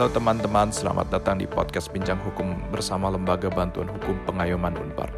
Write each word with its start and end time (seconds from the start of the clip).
Halo 0.00 0.16
teman-teman, 0.16 0.72
selamat 0.72 1.12
datang 1.12 1.36
di 1.36 1.44
podcast 1.44 1.92
Bincang 1.92 2.16
Hukum 2.24 2.56
bersama 2.72 3.12
Lembaga 3.12 3.52
Bantuan 3.52 3.84
Hukum 3.84 4.16
Pengayoman 4.24 4.72
Unpar. 4.80 5.12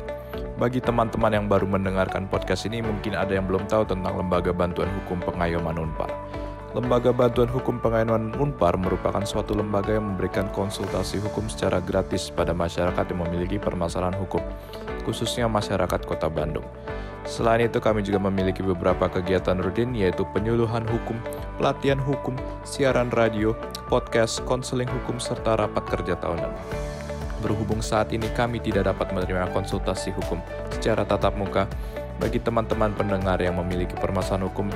Bagi 0.58 0.82
teman-teman 0.82 1.30
yang 1.30 1.46
baru 1.46 1.70
mendengarkan 1.70 2.26
podcast 2.26 2.66
ini, 2.66 2.82
mungkin 2.82 3.14
ada 3.14 3.30
yang 3.30 3.46
belum 3.46 3.70
tahu 3.70 3.86
tentang 3.86 4.18
Lembaga 4.18 4.50
Bantuan 4.50 4.90
Hukum 4.90 5.22
Pengayoman 5.22 5.78
Unpar. 5.78 6.10
Lembaga 6.74 7.14
Bantuan 7.14 7.46
Hukum 7.46 7.78
Pengayoman 7.78 8.34
Unpar 8.34 8.74
merupakan 8.74 9.22
suatu 9.22 9.54
lembaga 9.54 9.94
yang 9.94 10.18
memberikan 10.18 10.50
konsultasi 10.50 11.22
hukum 11.22 11.46
secara 11.46 11.78
gratis 11.78 12.34
pada 12.34 12.50
masyarakat 12.50 13.06
yang 13.06 13.22
memiliki 13.22 13.62
permasalahan 13.62 14.18
hukum, 14.18 14.42
khususnya 15.06 15.46
masyarakat 15.46 16.02
Kota 16.02 16.26
Bandung. 16.26 16.66
Selain 17.22 17.62
itu, 17.62 17.78
kami 17.78 18.02
juga 18.02 18.18
memiliki 18.18 18.66
beberapa 18.66 19.06
kegiatan 19.06 19.54
rutin 19.62 19.94
yaitu 19.94 20.26
penyuluhan 20.34 20.82
hukum, 20.90 21.14
pelatihan 21.54 22.02
hukum, 22.02 22.34
siaran 22.66 23.14
radio, 23.14 23.54
podcast, 23.86 24.42
konseling 24.42 24.90
hukum, 24.90 25.22
serta 25.22 25.54
rapat 25.54 25.86
kerja 25.86 26.18
tahunan. 26.18 26.50
Berhubung 27.42 27.82
saat 27.82 28.14
ini 28.14 28.26
kami 28.34 28.58
tidak 28.58 28.84
dapat 28.90 29.14
menerima 29.14 29.50
konsultasi 29.54 30.10
hukum 30.14 30.42
secara 30.74 31.06
tatap 31.06 31.34
muka, 31.38 31.70
bagi 32.22 32.38
teman-teman 32.38 32.94
pendengar 32.94 33.42
yang 33.42 33.58
memiliki 33.58 33.98
permasalahan 33.98 34.46
hukum 34.46 34.70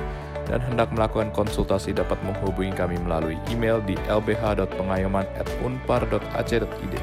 dan 0.47 0.63
hendak 0.63 0.87
melakukan 0.95 1.27
konsultasi 1.35 1.91
dapat 1.95 2.17
menghubungi 2.23 2.71
kami 2.75 2.99
melalui 3.03 3.37
email 3.51 3.81
di 3.83 3.95
lbh.pengayoman@unpar.ac.id 4.07 6.95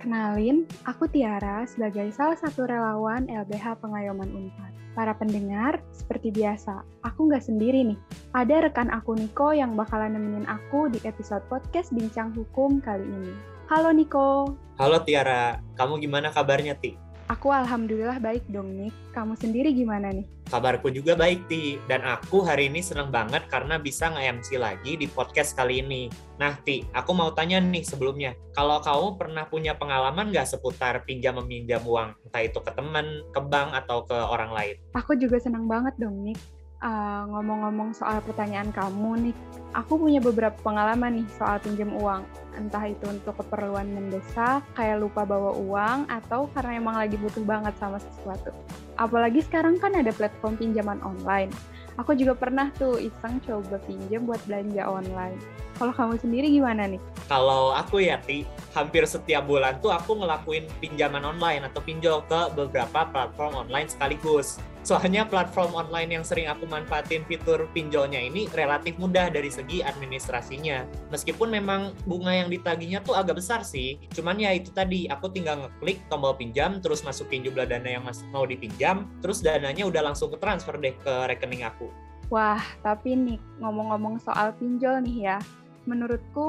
Kenalin, 0.03 0.67
aku 0.83 1.07
Tiara 1.07 1.63
sebagai 1.63 2.11
salah 2.11 2.35
satu 2.35 2.67
relawan 2.67 3.31
LBH 3.31 3.79
Pengayoman 3.79 4.27
Unpar. 4.35 4.75
Para 4.99 5.15
pendengar, 5.15 5.79
seperti 5.95 6.35
biasa, 6.35 6.83
aku 7.07 7.31
nggak 7.31 7.47
sendiri 7.47 7.87
nih. 7.87 7.99
Ada 8.35 8.67
rekan 8.67 8.91
aku 8.91 9.15
Niko 9.15 9.55
yang 9.55 9.79
bakalan 9.79 10.19
nemenin 10.19 10.51
aku 10.51 10.91
di 10.91 10.99
episode 11.07 11.47
podcast 11.47 11.95
Bincang 11.95 12.35
Hukum 12.35 12.83
kali 12.83 13.07
ini. 13.07 13.31
Halo 13.71 13.95
Niko. 13.95 14.59
Halo 14.75 15.07
Tiara, 15.07 15.63
kamu 15.79 16.03
gimana 16.03 16.35
kabarnya 16.35 16.75
Ti? 16.75 17.08
Aku 17.29 17.53
alhamdulillah 17.53 18.25
baik 18.25 18.49
dong 18.49 18.73
Nik. 18.73 19.13
Kamu 19.13 19.37
sendiri 19.37 19.77
gimana 19.77 20.09
nih? 20.09 20.25
Kabarku 20.49 20.89
juga 20.89 21.13
baik, 21.13 21.45
Ti. 21.45 21.77
Dan 21.85 22.01
aku 22.01 22.41
hari 22.41 22.73
ini 22.73 22.81
senang 22.81 23.13
banget 23.13 23.45
karena 23.53 23.77
bisa 23.77 24.09
nge-MC 24.09 24.57
lagi 24.57 24.97
di 24.97 25.05
podcast 25.05 25.53
kali 25.53 25.85
ini. 25.85 26.09
Nah, 26.41 26.57
Ti, 26.57 26.89
aku 26.97 27.13
mau 27.13 27.29
tanya 27.37 27.61
nih 27.61 27.85
sebelumnya. 27.85 28.33
Kalau 28.57 28.81
kamu 28.81 29.21
pernah 29.21 29.45
punya 29.45 29.77
pengalaman 29.77 30.33
nggak 30.33 30.49
seputar 30.49 31.05
pinjam-meminjam 31.05 31.85
uang? 31.85 32.17
Entah 32.25 32.41
itu 32.49 32.65
ke 32.65 32.73
teman, 32.73 33.21
ke 33.29 33.41
bank, 33.45 33.77
atau 33.77 34.09
ke 34.09 34.17
orang 34.17 34.57
lain? 34.57 34.81
Aku 34.97 35.13
juga 35.13 35.37
senang 35.37 35.69
banget 35.69 36.01
dong, 36.01 36.25
Nik. 36.25 36.41
Uh, 36.79 37.27
ngomong-ngomong 37.35 37.91
soal 37.91 38.23
pertanyaan 38.23 38.71
kamu 38.71 39.31
nih, 39.31 39.35
aku 39.75 39.99
punya 39.99 40.23
beberapa 40.23 40.55
pengalaman 40.63 41.19
nih 41.19 41.29
soal 41.35 41.59
pinjam 41.59 41.91
uang. 41.91 42.23
Entah 42.55 42.87
itu 42.87 43.03
untuk 43.11 43.35
keperluan 43.35 43.91
mendesak, 43.91 44.63
kayak 44.79 45.03
lupa 45.03 45.27
bawa 45.27 45.59
uang, 45.59 46.07
atau 46.07 46.47
karena 46.55 46.79
emang 46.79 46.95
lagi 46.95 47.19
butuh 47.19 47.43
banget 47.43 47.75
sama 47.83 47.99
sesuatu. 47.99 48.55
Apalagi 48.95 49.43
sekarang 49.43 49.83
kan 49.83 49.91
ada 49.99 50.15
platform 50.15 50.55
pinjaman 50.55 51.03
online. 51.03 51.51
Aku 51.99 52.15
juga 52.15 52.39
pernah 52.39 52.71
tuh 52.79 52.95
iseng 53.03 53.43
coba 53.43 53.83
pinjam 53.83 54.23
buat 54.23 54.39
belanja 54.47 54.87
online. 54.87 55.35
Kalau 55.83 55.91
kamu 55.91 56.15
sendiri 56.23 56.47
gimana 56.47 56.87
nih? 56.87 57.03
Kalau 57.27 57.75
aku 57.75 58.07
ya, 58.07 58.23
Ti, 58.23 58.47
hampir 58.71 59.03
setiap 59.03 59.51
bulan 59.51 59.83
tuh 59.83 59.91
aku 59.91 60.15
ngelakuin 60.23 60.71
pinjaman 60.79 61.27
online 61.27 61.67
atau 61.67 61.83
pinjol 61.83 62.23
ke 62.31 62.55
beberapa 62.55 63.03
platform 63.11 63.67
online 63.67 63.91
sekaligus. 63.91 64.63
Soalnya 64.89 65.29
platform 65.29 65.77
online 65.77 66.17
yang 66.17 66.25
sering 66.25 66.49
aku 66.49 66.65
manfaatin 66.65 67.21
fitur 67.29 67.69
pinjolnya 67.77 68.25
ini 68.25 68.49
relatif 68.57 68.97
mudah 68.97 69.29
dari 69.29 69.53
segi 69.53 69.85
administrasinya. 69.85 70.89
Meskipun 71.13 71.53
memang 71.53 71.93
bunga 72.09 72.33
yang 72.33 72.49
ditagihnya 72.49 73.05
tuh 73.05 73.13
agak 73.13 73.37
besar 73.37 73.61
sih. 73.69 74.01
Cuman 74.17 74.41
ya 74.41 74.57
itu 74.57 74.73
tadi, 74.73 75.05
aku 75.05 75.29
tinggal 75.29 75.69
ngeklik 75.69 76.01
tombol 76.09 76.33
pinjam, 76.33 76.81
terus 76.81 77.05
masukin 77.05 77.45
jumlah 77.45 77.69
dana 77.69 78.01
yang 78.01 78.05
mau 78.33 78.49
dipinjam, 78.49 79.05
terus 79.21 79.45
dananya 79.45 79.85
udah 79.85 80.09
langsung 80.09 80.33
ke 80.33 80.41
transfer 80.41 80.81
deh 80.81 80.97
ke 80.97 81.13
rekening 81.29 81.69
aku. 81.69 81.93
Wah, 82.33 82.65
tapi 82.81 83.13
nih 83.13 83.37
ngomong-ngomong 83.61 84.25
soal 84.25 84.57
pinjol 84.57 85.05
nih 85.05 85.37
ya, 85.37 85.39
menurutku 85.85 86.49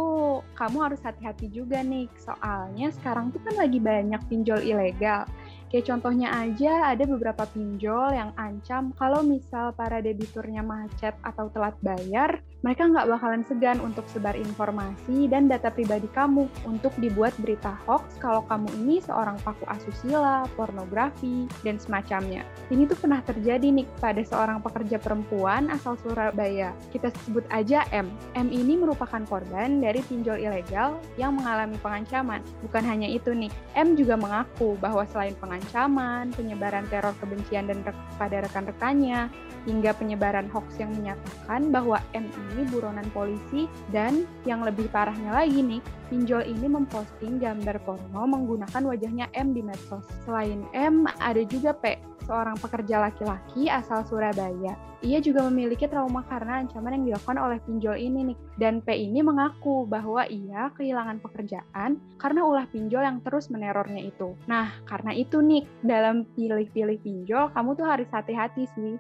kamu 0.56 0.78
harus 0.88 1.04
hati-hati 1.04 1.52
juga 1.52 1.84
nih, 1.84 2.08
soalnya 2.16 2.88
sekarang 3.04 3.36
tuh 3.36 3.44
kan 3.44 3.60
lagi 3.60 3.84
banyak 3.84 4.22
pinjol 4.32 4.64
ilegal. 4.64 5.28
Kayak 5.70 5.86
contohnya 5.86 6.34
aja 6.34 6.90
ada 6.90 7.06
beberapa 7.06 7.46
pinjol 7.46 8.18
yang 8.18 8.34
ancam 8.34 8.90
kalau 8.98 9.22
misal 9.22 9.70
para 9.78 10.02
debiturnya 10.02 10.66
macet 10.66 11.14
atau 11.22 11.54
telat 11.54 11.78
bayar, 11.86 12.42
mereka 12.60 12.90
nggak 12.90 13.08
bakalan 13.08 13.44
segan 13.48 13.80
untuk 13.80 14.04
sebar 14.12 14.36
informasi 14.36 15.32
dan 15.32 15.48
data 15.48 15.72
pribadi 15.72 16.12
kamu 16.12 16.52
untuk 16.68 16.92
dibuat 17.00 17.32
berita 17.40 17.80
hoax 17.88 18.20
kalau 18.20 18.44
kamu 18.52 18.68
ini 18.84 19.00
seorang 19.00 19.40
paku 19.46 19.64
asusila, 19.70 20.44
pornografi, 20.60 21.48
dan 21.64 21.80
semacamnya. 21.80 22.44
Ini 22.68 22.90
tuh 22.90 23.00
pernah 23.00 23.24
terjadi 23.24 23.64
nih 23.64 23.88
pada 24.04 24.20
seorang 24.26 24.60
pekerja 24.60 25.00
perempuan 25.00 25.72
asal 25.72 25.96
Surabaya. 26.04 26.76
Kita 26.92 27.14
sebut 27.28 27.48
aja 27.54 27.88
M. 27.96 28.12
M 28.36 28.52
ini 28.52 28.76
merupakan 28.76 29.24
korban 29.30 29.80
dari 29.80 30.04
pinjol 30.04 30.42
ilegal 30.42 31.00
yang 31.16 31.40
mengalami 31.40 31.80
pengancaman. 31.80 32.44
Bukan 32.66 32.84
hanya 32.84 33.08
itu 33.08 33.32
nih, 33.32 33.52
M 33.80 33.96
juga 33.96 34.20
mengaku 34.20 34.76
bahwa 34.80 35.08
selain 35.08 35.38
pengancaman, 35.40 35.70
ancaman, 35.70 36.34
penyebaran 36.34 36.88
teror 36.90 37.14
kebencian 37.22 37.70
dan 37.70 37.86
pada 38.18 38.42
rekan-rekannya, 38.42 39.30
hingga 39.70 39.92
penyebaran 39.94 40.50
hoax 40.50 40.82
yang 40.82 40.90
menyatakan 40.98 41.70
bahwa 41.70 42.02
M 42.18 42.26
ini 42.26 42.49
buronan 42.70 43.06
polisi 43.14 43.70
dan 43.94 44.26
yang 44.46 44.66
lebih 44.66 44.90
parahnya 44.90 45.34
lagi 45.34 45.62
nih, 45.62 45.82
pinjol 46.10 46.46
ini 46.46 46.66
memposting 46.66 47.38
gambar 47.38 47.78
porno 47.86 48.24
menggunakan 48.26 48.84
wajahnya 48.86 49.30
M 49.38 49.54
di 49.54 49.62
medsos. 49.62 50.06
Selain 50.26 50.66
M, 50.74 51.06
ada 51.22 51.42
juga 51.46 51.76
P, 51.78 52.02
seorang 52.30 52.58
pekerja 52.62 53.02
laki-laki 53.02 53.66
asal 53.70 54.06
Surabaya. 54.06 54.78
Ia 55.00 55.24
juga 55.24 55.48
memiliki 55.48 55.88
trauma 55.88 56.28
karena 56.28 56.60
ancaman 56.60 57.00
yang 57.00 57.06
dilakukan 57.10 57.40
oleh 57.40 57.58
pinjol 57.64 57.96
ini 57.96 58.34
nih. 58.34 58.38
Dan 58.60 58.84
P 58.84 58.94
ini 59.00 59.24
mengaku 59.24 59.88
bahwa 59.88 60.28
ia 60.28 60.70
kehilangan 60.76 61.24
pekerjaan 61.24 61.98
karena 62.20 62.44
ulah 62.44 62.68
pinjol 62.68 63.02
yang 63.02 63.24
terus 63.24 63.48
menerornya 63.48 64.04
itu. 64.04 64.36
Nah, 64.46 64.76
karena 64.84 65.16
itu 65.16 65.40
nih, 65.40 65.64
dalam 65.82 66.28
pilih-pilih 66.36 67.00
pinjol, 67.00 67.50
kamu 67.56 67.80
tuh 67.80 67.88
harus 67.88 68.10
hati-hati 68.12 68.68
sih 68.76 69.00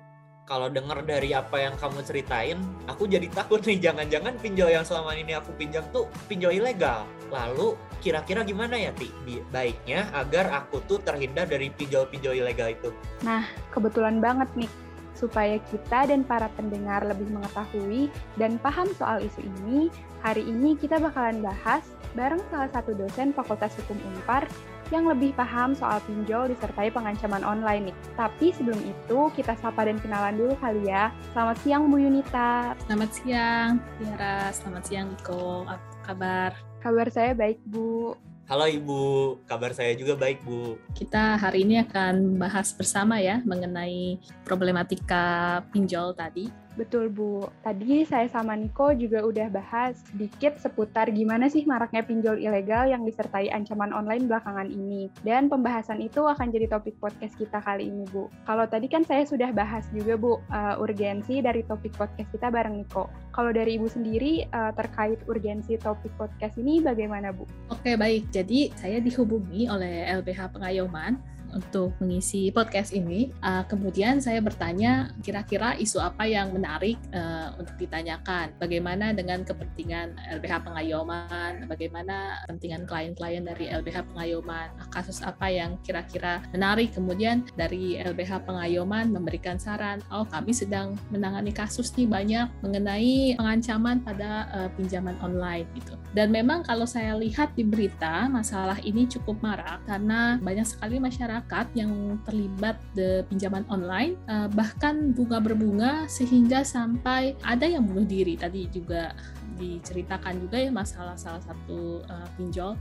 kalau 0.50 0.66
denger 0.66 1.06
dari 1.06 1.30
apa 1.38 1.62
yang 1.62 1.78
kamu 1.78 2.02
ceritain, 2.02 2.58
aku 2.90 3.06
jadi 3.06 3.30
takut 3.30 3.62
nih 3.62 3.78
jangan-jangan 3.78 4.34
pinjol 4.42 4.74
yang 4.74 4.82
selama 4.82 5.14
ini 5.14 5.38
aku 5.38 5.54
pinjam 5.54 5.86
tuh 5.94 6.10
pinjol 6.26 6.50
ilegal. 6.50 7.06
Lalu 7.30 7.78
kira-kira 8.02 8.42
gimana 8.42 8.74
ya 8.74 8.90
Ti? 8.98 9.14
Baiknya 9.54 10.10
agar 10.18 10.50
aku 10.66 10.82
tuh 10.90 10.98
terhindar 11.06 11.46
dari 11.46 11.70
pinjol-pinjol 11.70 12.34
ilegal 12.42 12.74
itu. 12.74 12.90
Nah, 13.22 13.46
kebetulan 13.70 14.18
banget 14.18 14.50
nih 14.58 14.72
supaya 15.14 15.62
kita 15.70 16.10
dan 16.10 16.26
para 16.26 16.50
pendengar 16.58 17.06
lebih 17.06 17.30
mengetahui 17.30 18.10
dan 18.42 18.58
paham 18.58 18.90
soal 18.98 19.22
isu 19.22 19.46
ini, 19.46 19.94
hari 20.26 20.42
ini 20.42 20.74
kita 20.74 20.98
bakalan 20.98 21.46
bahas 21.46 21.86
bareng 22.18 22.42
salah 22.50 22.72
satu 22.74 22.98
dosen 22.98 23.38
Fakultas 23.38 23.78
Hukum 23.78 24.02
Unpar 24.02 24.50
yang 24.90 25.06
lebih 25.06 25.38
paham 25.38 25.78
soal 25.78 26.02
pinjol 26.06 26.50
disertai 26.50 26.90
pengancaman 26.90 27.46
online 27.46 27.94
nih. 27.94 27.98
Tapi 28.18 28.54
sebelum 28.54 28.82
itu, 28.82 29.30
kita 29.38 29.54
sapa 29.62 29.86
dan 29.86 30.02
kenalan 30.02 30.38
dulu 30.38 30.54
kali 30.58 30.90
ya. 30.90 31.14
Selamat 31.34 31.58
siang 31.62 31.90
Bu 31.94 31.98
Yunita. 32.02 32.74
Selamat 32.86 33.10
siang 33.14 33.70
Tiara, 34.02 34.50
selamat 34.50 34.84
siang 34.90 35.08
Iko. 35.22 35.70
Apa 35.70 35.90
kabar? 36.06 36.52
Kabar 36.82 37.08
saya 37.14 37.38
baik 37.38 37.62
Bu. 37.70 38.18
Halo 38.50 38.66
Ibu, 38.66 39.02
kabar 39.46 39.78
saya 39.78 39.94
juga 39.94 40.18
baik 40.18 40.42
Bu. 40.42 40.82
Kita 40.98 41.38
hari 41.38 41.70
ini 41.70 41.86
akan 41.86 42.42
bahas 42.42 42.74
bersama 42.74 43.22
ya 43.22 43.46
mengenai 43.46 44.18
problematika 44.42 45.62
pinjol 45.70 46.18
tadi 46.18 46.50
Betul 46.78 47.10
Bu. 47.10 47.48
Tadi 47.66 48.06
saya 48.06 48.30
sama 48.30 48.54
Niko 48.54 48.94
juga 48.94 49.26
udah 49.26 49.48
bahas 49.50 49.98
sedikit 50.12 50.60
seputar 50.62 51.10
gimana 51.10 51.50
sih 51.50 51.66
maraknya 51.66 52.06
pinjol 52.06 52.38
ilegal 52.38 52.90
yang 52.90 53.08
disertai 53.08 53.50
ancaman 53.50 53.90
online 53.96 54.30
belakangan 54.30 54.70
ini. 54.70 55.10
Dan 55.26 55.50
pembahasan 55.50 56.04
itu 56.04 56.26
akan 56.26 56.54
jadi 56.54 56.70
topik 56.70 56.98
podcast 57.02 57.34
kita 57.40 57.64
kali 57.64 57.90
ini 57.90 58.06
Bu. 58.14 58.30
Kalau 58.46 58.66
tadi 58.70 58.86
kan 58.86 59.02
saya 59.08 59.26
sudah 59.26 59.50
bahas 59.56 59.88
juga 59.96 60.20
Bu 60.20 60.38
uh, 60.38 60.76
urgensi 60.78 61.42
dari 61.42 61.66
topik 61.66 61.96
podcast 61.98 62.30
kita 62.30 62.54
bareng 62.54 62.78
Niko. 62.78 63.10
Kalau 63.34 63.56
dari 63.56 63.80
Ibu 63.80 63.88
sendiri 63.88 64.46
uh, 64.52 64.76
terkait 64.76 65.24
urgensi 65.26 65.80
topik 65.80 66.12
podcast 66.20 66.60
ini 66.60 66.84
bagaimana 66.84 67.32
Bu? 67.32 67.48
Oke 67.72 67.96
baik, 67.96 68.30
jadi 68.30 68.74
saya 68.76 69.00
dihubungi 69.00 69.72
oleh 69.72 70.10
LBH 70.20 70.58
Pengayoman 70.58 71.39
untuk 71.54 71.96
mengisi 72.00 72.54
podcast 72.54 72.94
ini. 72.94 73.34
Uh, 73.42 73.66
kemudian 73.66 74.22
saya 74.22 74.40
bertanya 74.40 75.14
kira-kira 75.26 75.76
isu 75.76 75.98
apa 76.00 76.26
yang 76.26 76.54
menarik 76.54 76.98
uh, 77.12 77.56
untuk 77.58 77.76
ditanyakan. 77.82 78.54
Bagaimana 78.62 79.12
dengan 79.12 79.42
kepentingan 79.44 80.20
LBH 80.40 80.66
Pengayoman, 80.66 81.66
bagaimana 81.66 82.46
kepentingan 82.46 82.84
klien-klien 82.86 83.44
dari 83.46 83.66
LBH 83.72 84.14
Pengayoman, 84.14 84.70
kasus 84.94 85.22
apa 85.26 85.50
yang 85.50 85.80
kira-kira 85.82 86.44
menarik. 86.54 86.94
Kemudian 86.94 87.46
dari 87.58 87.98
LBH 88.00 88.46
Pengayoman 88.46 89.10
memberikan 89.10 89.58
saran, 89.58 90.00
oh 90.14 90.26
kami 90.28 90.54
sedang 90.54 90.96
menangani 91.10 91.52
kasus 91.52 91.94
nih 91.98 92.06
banyak 92.06 92.48
mengenai 92.62 93.36
pengancaman 93.40 94.02
pada 94.04 94.50
uh, 94.54 94.70
pinjaman 94.78 95.18
online 95.20 95.66
gitu. 95.78 95.98
Dan 96.14 96.34
memang 96.34 96.66
kalau 96.66 96.90
saya 96.90 97.14
lihat 97.18 97.54
di 97.54 97.66
berita 97.66 98.26
masalah 98.30 98.78
ini 98.82 99.06
cukup 99.06 99.38
marak 99.42 99.82
karena 99.86 100.42
banyak 100.42 100.66
sekali 100.66 100.98
masyarakat 100.98 101.39
masyarakat 101.40 101.72
yang 101.72 102.20
terlibat 102.28 102.76
di 102.92 103.24
pinjaman 103.32 103.64
online 103.72 104.20
uh, 104.28 104.52
bahkan 104.52 105.16
bunga 105.16 105.40
berbunga 105.40 106.04
sehingga 106.12 106.68
sampai 106.68 107.40
ada 107.48 107.64
yang 107.64 107.88
bunuh 107.88 108.04
diri 108.04 108.36
tadi 108.36 108.68
juga 108.68 109.16
diceritakan 109.56 110.36
juga 110.44 110.60
ya 110.60 110.68
masalah 110.68 111.16
salah 111.16 111.40
satu 111.40 112.04
uh, 112.12 112.28
pinjol. 112.36 112.76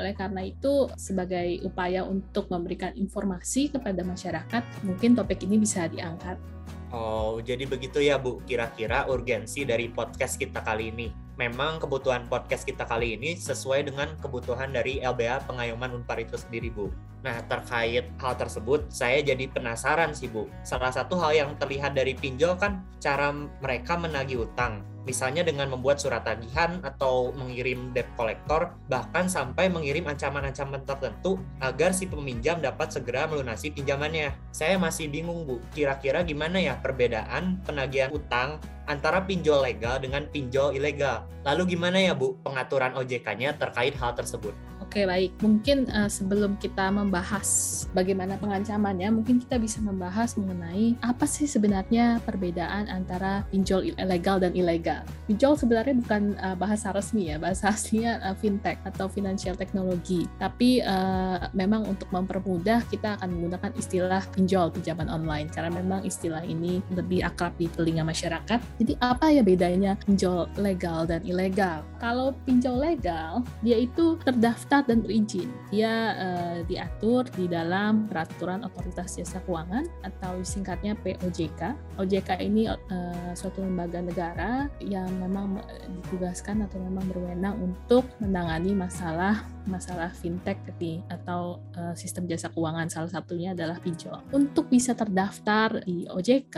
Oleh 0.00 0.16
karena 0.16 0.40
itu 0.40 0.88
sebagai 0.96 1.60
upaya 1.68 2.04
untuk 2.04 2.48
memberikan 2.48 2.96
informasi 2.96 3.76
kepada 3.76 4.00
masyarakat, 4.00 4.64
mungkin 4.88 5.12
topik 5.12 5.44
ini 5.44 5.60
bisa 5.60 5.84
diangkat. 5.88 6.40
Oh, 6.88 7.36
jadi 7.44 7.68
begitu 7.68 8.00
ya 8.00 8.16
Bu, 8.16 8.40
kira-kira 8.48 9.04
urgensi 9.08 9.68
dari 9.68 9.92
podcast 9.92 10.40
kita 10.40 10.64
kali 10.64 10.88
ini 10.88 11.27
memang 11.38 11.78
kebutuhan 11.78 12.26
podcast 12.26 12.66
kita 12.66 12.82
kali 12.82 13.14
ini 13.14 13.38
sesuai 13.38 13.86
dengan 13.86 14.10
kebutuhan 14.18 14.74
dari 14.74 14.98
LBH 14.98 15.46
Pengayoman 15.46 16.02
Unpar 16.02 16.18
itu 16.18 16.34
sendiri, 16.34 16.68
Bu. 16.74 16.90
Nah, 17.22 17.38
terkait 17.46 18.10
hal 18.18 18.34
tersebut, 18.34 18.90
saya 18.90 19.22
jadi 19.22 19.46
penasaran 19.46 20.10
sih, 20.10 20.26
Bu. 20.26 20.50
Salah 20.66 20.90
satu 20.90 21.14
hal 21.22 21.38
yang 21.38 21.50
terlihat 21.56 21.94
dari 21.94 22.18
pinjol 22.18 22.58
kan 22.58 22.82
cara 22.98 23.30
mereka 23.62 23.94
menagih 23.94 24.50
utang. 24.50 24.82
Misalnya 25.06 25.40
dengan 25.40 25.72
membuat 25.72 25.96
surat 26.04 26.20
tagihan 26.20 26.84
atau 26.84 27.32
mengirim 27.32 27.96
debt 27.96 28.04
collector, 28.12 28.76
bahkan 28.92 29.24
sampai 29.24 29.72
mengirim 29.72 30.04
ancaman-ancaman 30.04 30.84
tertentu 30.84 31.40
agar 31.64 31.96
si 31.96 32.04
peminjam 32.04 32.60
dapat 32.60 32.92
segera 32.92 33.24
melunasi 33.24 33.72
pinjamannya. 33.72 34.36
Saya 34.52 34.76
masih 34.76 35.08
bingung, 35.08 35.48
Bu. 35.48 35.64
Kira-kira 35.72 36.20
gimana 36.28 36.60
ya 36.60 36.76
perbedaan 36.76 37.56
penagihan 37.64 38.12
utang 38.12 38.60
antara 38.88 39.20
pinjol 39.22 39.62
legal 39.62 40.00
dengan 40.00 40.24
pinjol 40.26 40.74
ilegal? 40.74 41.28
Lalu 41.44 41.76
gimana 41.76 42.00
ya 42.00 42.16
Bu 42.16 42.34
pengaturan 42.40 42.96
OJK-nya 42.96 43.54
terkait 43.60 43.94
hal 44.00 44.16
tersebut? 44.16 44.56
Oke 44.88 45.04
baik, 45.04 45.36
mungkin 45.44 45.84
uh, 45.92 46.08
sebelum 46.08 46.56
kita 46.56 46.88
membahas 46.88 47.84
bagaimana 47.92 48.40
pengancamannya, 48.40 49.12
mungkin 49.12 49.36
kita 49.36 49.60
bisa 49.60 49.84
membahas 49.84 50.32
mengenai 50.40 50.96
apa 51.04 51.28
sih 51.28 51.44
sebenarnya 51.44 52.24
perbedaan 52.24 52.88
antara 52.88 53.44
pinjol 53.52 53.84
ilegal 53.84 54.40
dan 54.40 54.56
ilegal. 54.56 55.04
Pinjol 55.28 55.60
sebenarnya 55.60 55.92
bukan 55.92 56.40
uh, 56.40 56.56
bahasa 56.56 56.88
resmi 56.94 57.28
ya, 57.28 57.36
bahasa 57.36 57.68
aslinya 57.76 58.16
uh, 58.22 58.36
fintech 58.38 58.80
atau 58.88 59.12
financial 59.12 59.52
technology. 59.60 60.24
Tapi 60.40 60.80
uh, 60.80 61.52
memang 61.52 61.84
untuk 61.84 62.08
mempermudah 62.08 62.80
kita 62.88 63.20
akan 63.20 63.34
menggunakan 63.34 63.76
istilah 63.76 64.24
pinjol 64.32 64.72
pinjaman 64.72 65.12
online 65.12 65.52
karena 65.52 65.68
memang 65.68 66.00
istilah 66.08 66.40
ini 66.46 66.80
lebih 66.96 67.28
akrab 67.28 67.52
di 67.60 67.68
telinga 67.76 68.08
masyarakat. 68.08 68.77
Jadi 68.78 68.94
apa 69.02 69.26
ya 69.34 69.42
bedanya 69.42 69.98
pinjol 70.06 70.46
legal 70.54 71.02
dan 71.02 71.26
ilegal? 71.26 71.82
Kalau 71.98 72.30
pinjol 72.46 72.78
legal, 72.78 73.42
dia 73.66 73.82
itu 73.82 74.14
terdaftar 74.22 74.86
dan 74.86 75.02
berizin. 75.02 75.50
Dia 75.74 76.14
uh, 76.14 76.58
diatur 76.64 77.26
di 77.34 77.50
dalam 77.50 78.06
Peraturan 78.06 78.62
Otoritas 78.62 79.18
Jasa 79.18 79.42
Keuangan 79.42 79.82
atau 80.06 80.38
singkatnya 80.46 80.94
POJK. 81.02 81.74
OJK 81.98 82.38
ini 82.38 82.70
uh, 82.70 83.30
suatu 83.34 83.66
lembaga 83.66 83.98
negara 83.98 84.70
yang 84.78 85.10
memang 85.18 85.58
ditugaskan 85.98 86.62
atau 86.70 86.78
memang 86.78 87.02
berwenang 87.10 87.58
untuk 87.58 88.06
menangani 88.22 88.78
masalah 88.78 89.42
masalah 89.68 90.10
fintech 90.10 90.58
di 90.80 91.04
atau 91.12 91.60
uh, 91.76 91.94
sistem 91.94 92.24
jasa 92.24 92.48
keuangan 92.48 92.88
salah 92.88 93.12
satunya 93.12 93.52
adalah 93.52 93.76
pinjol. 93.78 94.18
Untuk 94.32 94.72
bisa 94.72 94.96
terdaftar 94.96 95.84
di 95.84 96.08
OJK, 96.08 96.56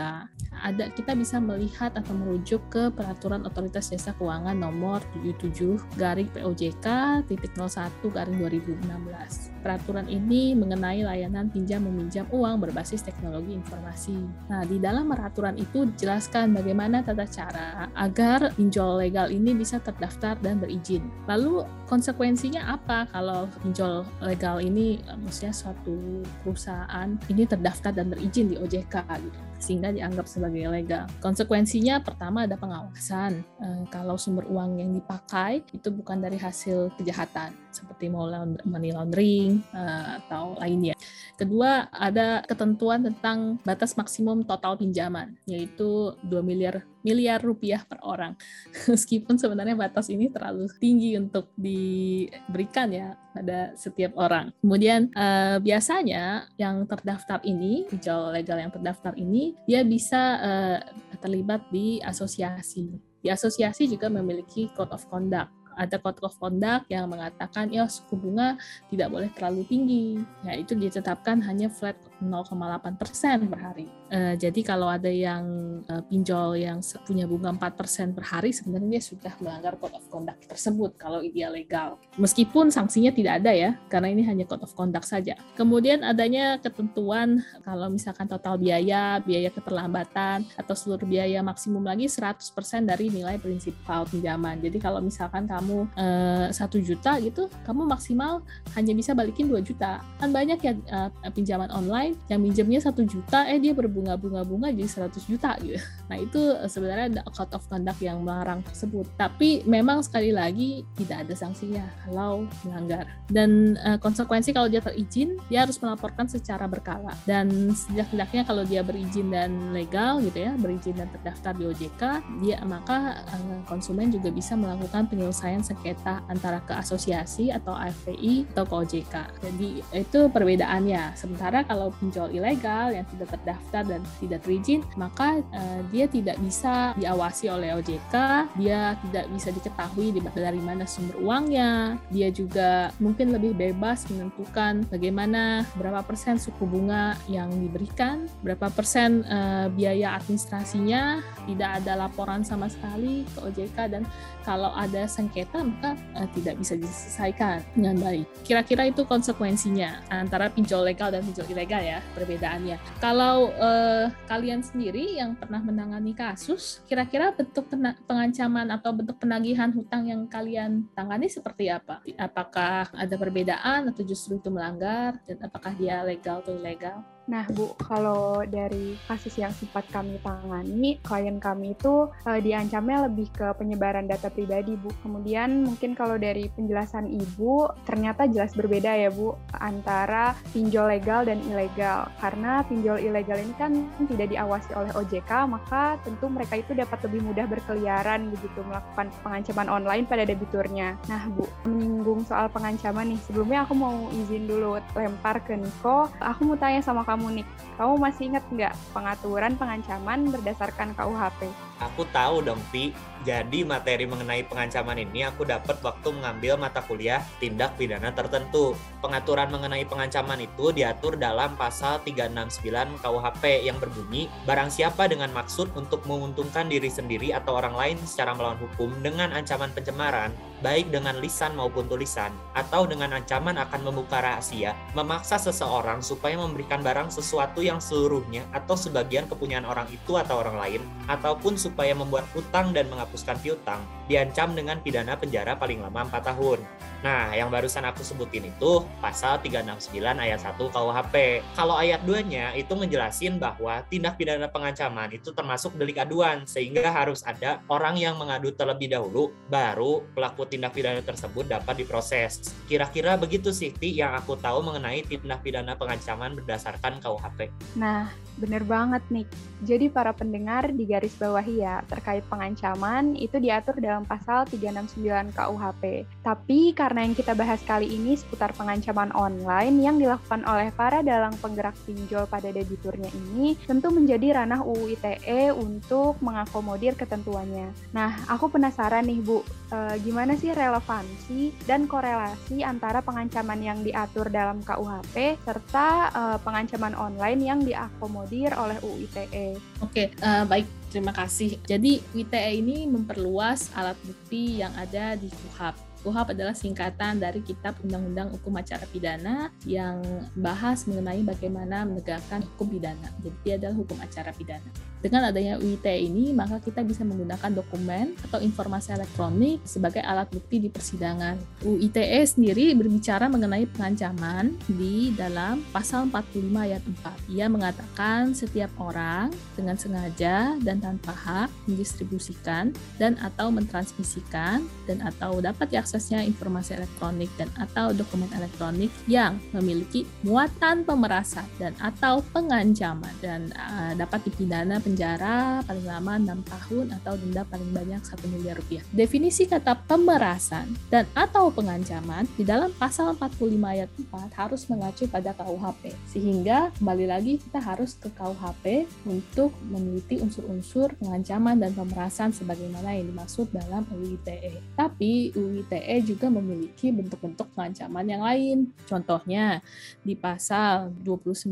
ada 0.61 0.87
kita 0.93 1.13
bisa 1.13 1.37
melihat 1.43 1.91
atau 1.95 2.15
merujuk 2.15 2.61
ke 2.71 2.87
peraturan 2.93 3.43
otoritas 3.43 3.91
jasa 3.91 4.15
keuangan 4.15 4.55
nomor 4.55 5.03
77 5.23 5.99
garing 5.99 6.29
POJK 6.31 6.87
titik 7.27 7.53
01 7.57 7.91
garing 8.13 8.37
2016. 8.39 9.61
Peraturan 9.61 10.07
ini 10.09 10.53
mengenai 10.57 11.05
layanan 11.05 11.49
pinjam 11.49 11.83
meminjam 11.85 12.25
uang 12.31 12.61
berbasis 12.61 13.05
teknologi 13.05 13.53
informasi. 13.53 14.17
Nah, 14.49 14.65
di 14.65 14.77
dalam 14.77 15.09
peraturan 15.09 15.57
itu 15.57 15.85
dijelaskan 15.85 16.53
bagaimana 16.53 17.01
tata 17.01 17.25
cara 17.25 17.89
agar 17.97 18.53
pinjol 18.57 19.01
legal 19.01 19.29
ini 19.29 19.53
bisa 19.57 19.81
terdaftar 19.81 20.37
dan 20.41 20.61
berizin. 20.61 21.05
Lalu 21.25 21.65
konsekuensinya 21.89 22.71
apa 22.71 23.00
kalau 23.09 23.49
pinjol 23.61 24.05
legal 24.21 24.61
ini 24.61 25.01
maksudnya 25.21 25.53
suatu 25.53 26.21
perusahaan 26.45 27.17
ini 27.31 27.47
terdaftar 27.47 27.95
dan 27.95 28.13
berizin 28.13 28.51
di 28.51 28.55
OJK 28.59 28.95
gitu 29.21 29.50
sehingga 29.61 29.93
dianggap 29.93 30.25
sebagai 30.25 30.65
legal. 30.67 31.05
Konsekuensinya 31.21 32.01
pertama 32.01 32.49
ada 32.49 32.57
pengawasan. 32.57 33.45
E, 33.61 33.67
kalau 33.93 34.17
sumber 34.17 34.49
uang 34.49 34.81
yang 34.81 34.91
dipakai 34.91 35.61
itu 35.71 35.93
bukan 35.93 36.19
dari 36.19 36.41
hasil 36.41 36.91
kejahatan 36.97 37.53
seperti 37.69 38.09
money 38.09 38.91
laundering 38.91 39.61
e, 39.71 39.83
atau 40.25 40.57
lainnya. 40.57 40.97
Kedua, 41.37 41.87
ada 41.93 42.41
ketentuan 42.45 43.01
tentang 43.01 43.61
batas 43.65 43.95
maksimum 43.97 44.43
total 44.43 44.77
pinjaman, 44.77 45.37
yaitu 45.45 46.13
2 46.25 46.41
miliar 46.41 46.85
miliar 47.01 47.41
rupiah 47.41 47.81
per 47.81 47.97
orang. 48.05 48.37
Meskipun 48.91 49.37
sebenarnya 49.37 49.73
batas 49.73 50.07
ini 50.09 50.29
terlalu 50.29 50.69
tinggi 50.77 51.17
untuk 51.17 51.49
diberikan 51.57 52.93
ya 52.93 53.17
pada 53.33 53.73
setiap 53.73 54.13
orang. 54.17 54.53
Kemudian 54.61 55.09
eh, 55.11 55.57
biasanya 55.57 56.45
yang 56.61 56.85
terdaftar 56.85 57.41
ini, 57.41 57.89
pinjol 57.89 58.37
legal 58.37 58.57
yang 58.61 58.71
terdaftar 58.71 59.17
ini, 59.17 59.50
dia 59.67 59.81
bisa 59.85 60.21
eh, 60.41 60.79
terlibat 61.21 61.67
di 61.69 62.01
asosiasi. 62.01 62.91
Di 63.21 63.29
asosiasi 63.29 63.85
juga 63.85 64.09
memiliki 64.09 64.69
code 64.73 64.91
of 64.91 65.05
conduct 65.07 65.61
ada 65.75 65.97
code 65.97 66.19
of 66.21 66.35
conduct 66.35 66.87
yang 66.91 67.07
mengatakan 67.07 67.71
ya 67.71 67.87
suku 67.87 68.19
bunga 68.19 68.59
tidak 68.91 69.07
boleh 69.09 69.29
terlalu 69.33 69.63
tinggi. 69.67 70.19
Ya 70.43 70.59
itu 70.59 70.75
ditetapkan 70.75 71.39
hanya 71.47 71.71
flat 71.71 71.95
0,8 72.21 73.01
persen 73.01 73.49
per 73.49 73.59
hari. 73.59 73.85
Uh, 74.11 74.35
jadi 74.37 74.61
kalau 74.61 74.87
ada 74.87 75.09
yang 75.09 75.43
uh, 75.89 76.03
pinjol 76.05 76.55
yang 76.59 76.79
punya 77.03 77.25
bunga 77.25 77.49
4 77.57 77.79
persen 77.79 78.07
per 78.13 78.29
hari, 78.29 78.53
sebenarnya 78.53 78.99
dia 78.99 79.03
sudah 79.03 79.33
melanggar 79.41 79.75
code 79.81 79.97
of 79.97 80.05
conduct 80.13 80.45
tersebut 80.45 80.93
kalau 81.01 81.19
dia 81.25 81.49
legal. 81.49 81.97
Meskipun 82.21 82.69
sanksinya 82.69 83.09
tidak 83.09 83.41
ada 83.41 83.51
ya, 83.51 83.71
karena 83.89 84.13
ini 84.13 84.21
hanya 84.27 84.45
code 84.45 84.61
of 84.61 84.73
conduct 84.77 85.09
saja. 85.09 85.33
Kemudian 85.57 86.05
adanya 86.05 86.61
ketentuan 86.61 87.41
kalau 87.65 87.89
misalkan 87.89 88.29
total 88.29 88.61
biaya, 88.61 89.17
biaya 89.23 89.49
keterlambatan, 89.49 90.45
atau 90.59 90.75
seluruh 90.77 91.07
biaya 91.07 91.41
maksimum 91.41 91.81
lagi 91.81 92.05
100% 92.05 92.85
dari 92.85 93.09
nilai 93.09 93.39
prinsipal 93.41 94.05
pinjaman. 94.05 94.61
Jadi 94.61 94.77
kalau 94.77 94.99
misalkan 95.01 95.49
kamu 95.49 95.87
eh, 95.97 96.47
satu 96.53 96.77
uh, 96.77 96.83
juta 96.83 97.17
gitu, 97.23 97.47
kamu 97.63 97.87
maksimal 97.87 98.43
hanya 98.75 98.93
bisa 98.93 99.15
balikin 99.15 99.47
2 99.49 99.63
juta. 99.63 100.03
Kan 100.19 100.29
banyak 100.35 100.59
ya 100.61 100.73
uh, 100.91 101.09
pinjaman 101.33 101.71
online 101.71 102.10
lain 102.11 102.27
yang 102.27 102.41
minjemnya 102.43 102.79
satu 102.83 103.07
juta 103.07 103.47
eh 103.47 103.57
dia 103.57 103.71
berbunga-bunga-bunga 103.71 104.75
jadi 104.75 105.07
100 105.07 105.31
juta 105.31 105.55
gitu. 105.63 105.79
Nah 106.11 106.19
itu 106.19 106.41
eh, 106.59 106.67
sebenarnya 106.67 107.07
ada 107.07 107.21
code 107.31 107.55
of 107.55 107.63
conduct 107.71 108.03
yang 108.03 108.19
melarang 108.19 108.59
tersebut. 108.67 109.07
Tapi 109.15 109.63
memang 109.63 110.03
sekali 110.03 110.35
lagi 110.35 110.83
tidak 110.99 111.23
ada 111.23 111.33
sanksinya 111.39 111.87
kalau 112.03 112.43
melanggar. 112.67 113.07
Dan 113.31 113.79
uh, 113.79 113.95
konsekuensi 113.95 114.51
kalau 114.51 114.67
dia 114.67 114.83
terizin 114.83 115.39
dia 115.47 115.63
harus 115.63 115.79
melaporkan 115.79 116.27
secara 116.27 116.67
berkala. 116.67 117.15
Dan 117.23 117.71
sejak-sejaknya 117.71 118.43
kalau 118.43 118.67
dia 118.67 118.83
berizin 118.83 119.31
dan 119.31 119.71
legal 119.71 120.19
gitu 120.19 120.35
ya 120.35 120.51
berizin 120.59 120.99
dan 120.99 121.07
terdaftar 121.15 121.55
di 121.55 121.63
OJK 121.71 122.03
dia 122.43 122.59
maka 122.67 123.23
uh, 123.31 123.63
konsumen 123.71 124.11
juga 124.11 124.27
bisa 124.35 124.59
melakukan 124.59 125.07
penyelesaian 125.07 125.63
sengketa 125.63 126.27
antara 126.27 126.59
ke 126.67 126.75
asosiasi 126.75 127.55
atau 127.55 127.71
AFPI 127.71 128.51
atau 128.51 128.67
ke 128.67 128.73
OJK 128.83 129.15
jadi 129.47 129.69
itu 129.95 130.19
perbedaannya. 130.27 131.15
Sementara 131.15 131.63
kalau 131.63 131.95
pinjol 132.01 132.33
ilegal 132.33 132.89
yang 132.89 133.05
tidak 133.13 133.37
terdaftar 133.37 133.83
dan 133.85 134.01
tidak 134.17 134.41
berizin, 134.41 134.81
maka 134.97 135.45
uh, 135.53 135.81
dia 135.93 136.09
tidak 136.09 136.41
bisa 136.41 136.97
diawasi 136.97 137.53
oleh 137.53 137.77
OJK, 137.77 138.15
dia 138.57 138.97
tidak 139.07 139.25
bisa 139.29 139.53
diketahui 139.53 140.09
dari 140.33 140.57
mana 140.57 140.89
sumber 140.89 141.21
uangnya, 141.21 142.01
dia 142.09 142.33
juga 142.33 142.89
mungkin 142.97 143.37
lebih 143.37 143.53
bebas 143.53 144.09
menentukan 144.09 144.89
bagaimana 144.89 145.63
berapa 145.77 146.01
persen 146.01 146.41
suku 146.41 146.65
bunga 146.65 147.13
yang 147.29 147.53
diberikan, 147.53 148.25
berapa 148.41 148.73
persen 148.73 149.21
uh, 149.29 149.69
biaya 149.69 150.17
administrasinya, 150.17 151.21
tidak 151.45 151.83
ada 151.83 152.07
laporan 152.07 152.41
sama 152.41 152.65
sekali 152.65 153.27
ke 153.29 153.39
OJK 153.45 153.77
dan 153.93 154.03
kalau 154.41 154.73
ada 154.73 155.05
sengketa 155.05 155.61
maka 155.61 155.93
uh, 156.17 156.25
tidak 156.33 156.57
bisa 156.57 156.73
diselesaikan 156.79 157.61
dengan 157.77 158.01
baik. 158.01 158.25
Kira-kira 158.47 158.87
itu 158.89 159.05
konsekuensinya 159.05 160.07
antara 160.09 160.49
pinjol 160.49 160.87
legal 160.87 161.11
dan 161.11 161.21
pinjol 161.21 161.45
ilegal 161.51 161.83
ya 161.83 161.90
perbedaannya. 162.15 162.79
Kalau 163.03 163.51
uh, 163.59 164.07
kalian 164.31 164.63
sendiri 164.63 165.19
yang 165.19 165.35
pernah 165.35 165.59
menangani 165.59 166.15
kasus, 166.15 166.79
kira-kira 166.87 167.35
bentuk 167.35 167.67
pengancaman 168.07 168.71
atau 168.71 168.95
bentuk 168.95 169.19
penagihan 169.19 169.73
hutang 169.73 170.07
yang 170.07 170.23
kalian 170.31 170.87
tangani 170.95 171.27
seperti 171.27 171.67
apa? 171.67 171.99
Apakah 172.15 172.87
ada 172.95 173.15
perbedaan 173.19 173.91
atau 173.91 174.05
justru 174.05 174.39
itu 174.39 174.47
melanggar 174.47 175.19
dan 175.27 175.41
apakah 175.43 175.75
dia 175.75 176.05
legal 176.07 176.39
atau 176.39 176.55
ilegal? 176.55 177.03
Nah, 177.31 177.47
Bu, 177.47 177.71
kalau 177.79 178.43
dari 178.43 178.99
kasus 179.07 179.39
yang 179.39 179.55
sempat 179.55 179.87
kami 179.87 180.19
tangani, 180.19 180.99
klien 180.99 181.39
kami 181.39 181.71
itu 181.71 182.11
uh, 182.27 182.39
diancamnya 182.43 183.07
lebih 183.07 183.31
ke 183.31 183.55
penyebaran 183.55 184.03
data 184.03 184.27
pribadi, 184.27 184.75
Bu. 184.75 184.91
Kemudian 184.99 185.63
mungkin 185.63 185.95
kalau 185.95 186.19
dari 186.19 186.51
penjelasan 186.51 187.07
Ibu, 187.07 187.71
ternyata 187.87 188.27
jelas 188.27 188.51
berbeda 188.51 188.99
ya, 188.99 189.07
Bu, 189.07 189.39
antara 189.55 190.35
pinjol 190.51 190.91
legal 190.91 191.23
dan 191.23 191.39
ilegal. 191.47 192.11
Karena 192.19 192.67
pinjol 192.67 192.99
ilegal 192.99 193.39
ini 193.39 193.55
kan 193.55 193.71
tidak 194.11 194.27
diawasi 194.35 194.75
oleh 194.75 194.91
OJK, 194.91 195.31
maka 195.47 195.95
tentu 196.03 196.27
mereka 196.27 196.59
itu 196.59 196.75
dapat 196.75 196.99
lebih 197.07 197.31
mudah 197.31 197.47
berkeliaran 197.47 198.27
begitu 198.27 198.59
melakukan 198.67 199.07
pengancaman 199.23 199.71
online 199.71 200.03
pada 200.03 200.27
debiturnya. 200.27 200.99
Nah, 201.07 201.31
Bu, 201.31 201.47
menyinggung 201.63 202.27
soal 202.27 202.51
pengancaman 202.51 203.07
nih, 203.07 203.19
sebelumnya 203.23 203.63
aku 203.63 203.71
mau 203.71 204.11
izin 204.11 204.51
dulu 204.51 204.83
lempar 204.99 205.39
ke 205.47 205.55
Niko. 205.55 206.11
Aku 206.19 206.43
mau 206.43 206.59
tanya 206.59 206.83
sama 206.83 207.07
kamu 207.07 207.20
nih, 207.29 207.45
kamu 207.77 207.93
masih 208.01 208.23
ingat 208.33 208.45
nggak 208.49 208.73
pengaturan 208.95 209.53
pengancaman 209.59 210.33
berdasarkan 210.33 210.97
KUHP? 210.97 211.51
Aku 211.81 212.05
tahu 212.13 212.45
dong, 212.45 212.61
Pi. 212.69 212.93
Jadi 213.21 213.61
materi 213.61 214.09
mengenai 214.09 214.41
pengancaman 214.45 214.97
ini 214.97 215.25
aku 215.25 215.45
dapat 215.45 215.77
waktu 215.85 216.09
mengambil 216.09 216.57
mata 216.57 216.81
kuliah 216.81 217.21
tindak 217.37 217.77
pidana 217.77 218.09
tertentu. 218.09 218.73
Pengaturan 218.97 219.53
mengenai 219.53 219.85
pengancaman 219.85 220.41
itu 220.41 220.73
diatur 220.73 221.21
dalam 221.21 221.53
pasal 221.53 222.01
369 222.01 222.97
KUHP 222.97 223.65
yang 223.65 223.77
berbunyi, 223.77 224.25
barang 224.49 224.73
siapa 224.73 225.05
dengan 225.05 225.29
maksud 225.37 225.69
untuk 225.77 226.01
menguntungkan 226.09 226.65
diri 226.65 226.89
sendiri 226.89 227.29
atau 227.29 227.61
orang 227.61 227.77
lain 227.77 227.97
secara 228.01 228.33
melawan 228.33 228.57
hukum 228.57 228.89
dengan 229.05 229.29
ancaman 229.37 229.69
pencemaran, 229.69 230.33
baik 230.65 230.89
dengan 230.89 231.21
lisan 231.21 231.53
maupun 231.53 231.85
tulisan, 231.85 232.33
atau 232.57 232.89
dengan 232.89 233.13
ancaman 233.13 233.57
akan 233.61 233.85
membuka 233.85 234.17
rahasia, 234.17 234.73
memaksa 234.97 235.37
seseorang 235.37 236.01
supaya 236.01 236.41
memberikan 236.41 236.81
barang 236.81 237.10
sesuatu 237.11 237.59
yang 237.59 237.83
seluruhnya 237.83 238.47
atau 238.55 238.73
sebagian 238.79 239.27
kepunyaan 239.27 239.67
orang 239.67 239.85
itu 239.91 240.15
atau 240.17 240.39
orang 240.39 240.57
lain, 240.57 240.81
ataupun 241.11 241.59
supaya 241.59 241.91
membuat 241.91 242.25
utang 242.33 242.71
dan 242.71 242.87
menghapuskan 242.87 243.37
piutang, 243.43 243.83
diancam 244.07 244.55
dengan 244.55 244.79
pidana 244.79 245.19
penjara 245.19 245.59
paling 245.59 245.83
lama 245.83 246.07
4 246.07 246.31
tahun. 246.33 246.59
Nah, 247.01 247.33
yang 247.33 247.49
barusan 247.49 247.81
aku 247.81 248.05
sebutin 248.05 248.45
itu 248.45 248.85
pasal 249.01 249.41
369 249.41 250.21
ayat 250.21 250.37
1 250.37 250.69
KUHP. 250.69 251.41
Kalau 251.57 251.73
ayat 251.73 252.05
2-nya 252.05 252.53
itu 252.53 252.69
ngejelasin 252.77 253.41
bahwa 253.41 253.81
tindak 253.89 254.21
pidana 254.21 254.45
pengancaman 254.45 255.09
itu 255.09 255.33
termasuk 255.33 255.73
delik 255.77 255.97
aduan, 255.97 256.45
sehingga 256.45 256.93
harus 256.93 257.25
ada 257.25 257.61
orang 257.69 257.97
yang 257.97 258.17
mengadu 258.21 258.53
terlebih 258.53 258.91
dahulu, 258.91 259.33
baru 259.49 260.05
pelaku 260.13 260.45
tindak 260.45 260.77
pidana 260.77 261.01
tersebut 261.01 261.49
dapat 261.49 261.81
diproses. 261.81 262.53
Kira-kira 262.69 263.17
begitu 263.17 263.49
sih, 263.49 263.73
Ti, 263.73 263.89
yang 263.89 264.13
aku 264.13 264.37
tahu 264.37 264.61
mengenai 264.61 265.01
tindak 265.01 265.41
pidana 265.41 265.73
pengancaman 265.73 266.37
berdasarkan 266.37 266.90
KUHP. 266.99 267.53
Nah, 267.77 268.11
bener 268.41 268.65
banget 268.65 269.05
nih. 269.13 269.27
Jadi 269.61 269.93
para 269.93 270.09
pendengar 270.09 270.73
di 270.73 270.89
garis 270.89 271.13
bawahi 271.21 271.61
ya, 271.61 271.85
terkait 271.85 272.25
pengancaman 272.25 273.13
itu 273.13 273.37
diatur 273.37 273.77
dalam 273.77 274.01
pasal 274.09 274.49
369 274.49 275.37
KUHP. 275.37 276.09
Tapi 276.25 276.73
karena 276.73 277.05
yang 277.05 277.13
kita 277.13 277.37
bahas 277.37 277.61
kali 277.61 277.85
ini 277.85 278.17
seputar 278.17 278.57
pengancaman 278.57 279.13
online 279.13 279.77
yang 279.77 280.01
dilakukan 280.01 280.41
oleh 280.49 280.73
para 280.73 281.05
dalang 281.05 281.37
penggerak 281.37 281.77
pinjol 281.85 282.25
pada 282.25 282.49
debiturnya 282.49 283.13
ini 283.13 283.53
tentu 283.69 283.93
menjadi 283.93 284.41
ranah 284.41 284.65
UU 284.65 284.97
ITE 284.97 285.53
untuk 285.53 286.17
mengakomodir 286.25 286.97
ketentuannya. 286.97 287.69
Nah, 287.93 288.17
aku 288.25 288.49
penasaran 288.49 289.05
nih 289.05 289.21
Bu, 289.21 289.45
e, 289.69 290.01
gimana 290.01 290.33
sih 290.33 290.49
relevansi 290.49 291.53
dan 291.69 291.85
korelasi 291.85 292.65
antara 292.65 293.05
pengancaman 293.05 293.61
yang 293.61 293.85
diatur 293.85 294.33
dalam 294.33 294.65
KUHP 294.65 295.37
serta 295.45 296.09
e, 296.09 296.23
pengancaman 296.41 296.80
online 296.97 297.39
yang 297.45 297.61
diakomodir 297.61 298.57
oleh 298.57 298.81
UU 298.81 299.05
ITE? 299.05 299.61
Oke, 299.85 300.09
uh, 300.25 300.43
baik 300.49 300.65
terima 300.89 301.13
kasih. 301.13 301.61
Jadi 301.69 302.01
ITE 302.17 302.51
ini 302.57 302.89
memperluas 302.89 303.69
alat 303.77 303.95
bukti 304.01 304.65
yang 304.65 304.73
ada 304.73 305.13
di 305.13 305.29
KUHP 305.29 305.91
KUHAP 306.01 306.33
adalah 306.33 306.57
singkatan 306.57 307.21
dari 307.21 307.45
Kitab 307.45 307.77
Undang-Undang 307.85 308.33
Hukum 308.33 308.57
Acara 308.57 308.89
Pidana 308.89 309.53
yang 309.69 310.01
bahas 310.33 310.89
mengenai 310.89 311.21
bagaimana 311.21 311.85
menegakkan 311.85 312.41
hukum 312.41 312.73
pidana. 312.73 313.09
Jadi 313.21 313.37
dia 313.45 313.53
adalah 313.61 313.77
hukum 313.77 313.97
acara 314.01 314.33
pidana. 314.33 314.90
Dengan 315.01 315.33
adanya 315.33 315.57
UIT 315.57 315.81
ini, 315.89 316.29
maka 316.29 316.61
kita 316.61 316.85
bisa 316.85 317.01
menggunakan 317.01 317.49
dokumen 317.57 318.13
atau 318.21 318.37
informasi 318.37 318.93
elektronik 318.93 319.57
sebagai 319.65 320.05
alat 320.05 320.29
bukti 320.29 320.61
di 320.61 320.69
persidangan. 320.69 321.41
UITE 321.65 322.21
sendiri 322.21 322.77
berbicara 322.77 323.25
mengenai 323.25 323.65
pengancaman 323.65 324.53
di 324.69 325.09
dalam 325.17 325.65
pasal 325.73 326.05
45 326.13 326.53
ayat 326.53 326.85
4. 326.85 327.33
Ia 327.33 327.49
mengatakan 327.49 328.37
setiap 328.37 328.69
orang 328.77 329.33
dengan 329.57 329.73
sengaja 329.73 330.53
dan 330.61 330.77
tanpa 330.77 331.17
hak 331.17 331.49
mendistribusikan 331.65 332.69
dan 333.01 333.17
atau 333.25 333.49
mentransmisikan 333.49 334.61
dan 334.85 334.97
atau 335.01 335.41
dapat 335.41 335.73
diaksesnya 335.73 336.21
informasi 336.29 336.77
elektronik 336.77 337.33
dan 337.41 337.49
atau 337.57 337.89
dokumen 337.89 338.29
elektronik 338.37 338.93
yang 339.09 339.41
memiliki 339.49 340.05
muatan 340.21 340.85
pemerasan 340.85 341.49
dan 341.57 341.73
atau 341.81 342.21
pengancaman 342.29 343.13
dan 343.17 343.49
uh, 343.57 343.97
dapat 343.97 344.21
dipidana 344.29 344.77
penjara 344.91 345.63
paling 345.63 345.87
lama 345.87 346.13
6 346.19 346.51
tahun 346.51 346.85
atau 346.99 347.15
denda 347.15 347.47
paling 347.47 347.71
banyak 347.71 348.01
1 348.03 348.27
miliar 348.35 348.59
rupiah. 348.59 348.83
Definisi 348.91 349.47
kata 349.47 349.79
pemerasan 349.87 350.67
dan 350.91 351.07
atau 351.15 351.47
pengancaman 351.47 352.27
di 352.35 352.43
dalam 352.43 352.75
pasal 352.75 353.15
45 353.15 353.55
ayat 353.63 353.87
4 353.87 354.35
harus 354.35 354.67
mengacu 354.67 355.07
pada 355.07 355.31
KUHP. 355.31 355.95
Sehingga 356.11 356.75
kembali 356.75 357.05
lagi 357.07 357.39
kita 357.39 357.63
harus 357.63 357.95
ke 357.95 358.11
KUHP 358.11 358.83
untuk 359.07 359.55
meneliti 359.71 360.19
unsur-unsur 360.19 360.91
pengancaman 360.99 361.55
dan 361.55 361.71
pemerasan 361.71 362.35
sebagaimana 362.35 362.91
yang 362.91 363.15
dimaksud 363.15 363.47
dalam 363.55 363.87
UU 363.95 364.19
ITE. 364.19 364.59
Tapi 364.75 365.31
UU 365.31 365.63
ITE 365.63 365.95
juga 366.03 366.27
memiliki 366.27 366.91
bentuk-bentuk 366.91 367.47
pengancaman 367.55 368.03
yang 368.03 368.27
lain. 368.27 368.75
Contohnya 368.91 369.63
di 370.03 370.19
pasal 370.19 370.91
29 370.99 371.47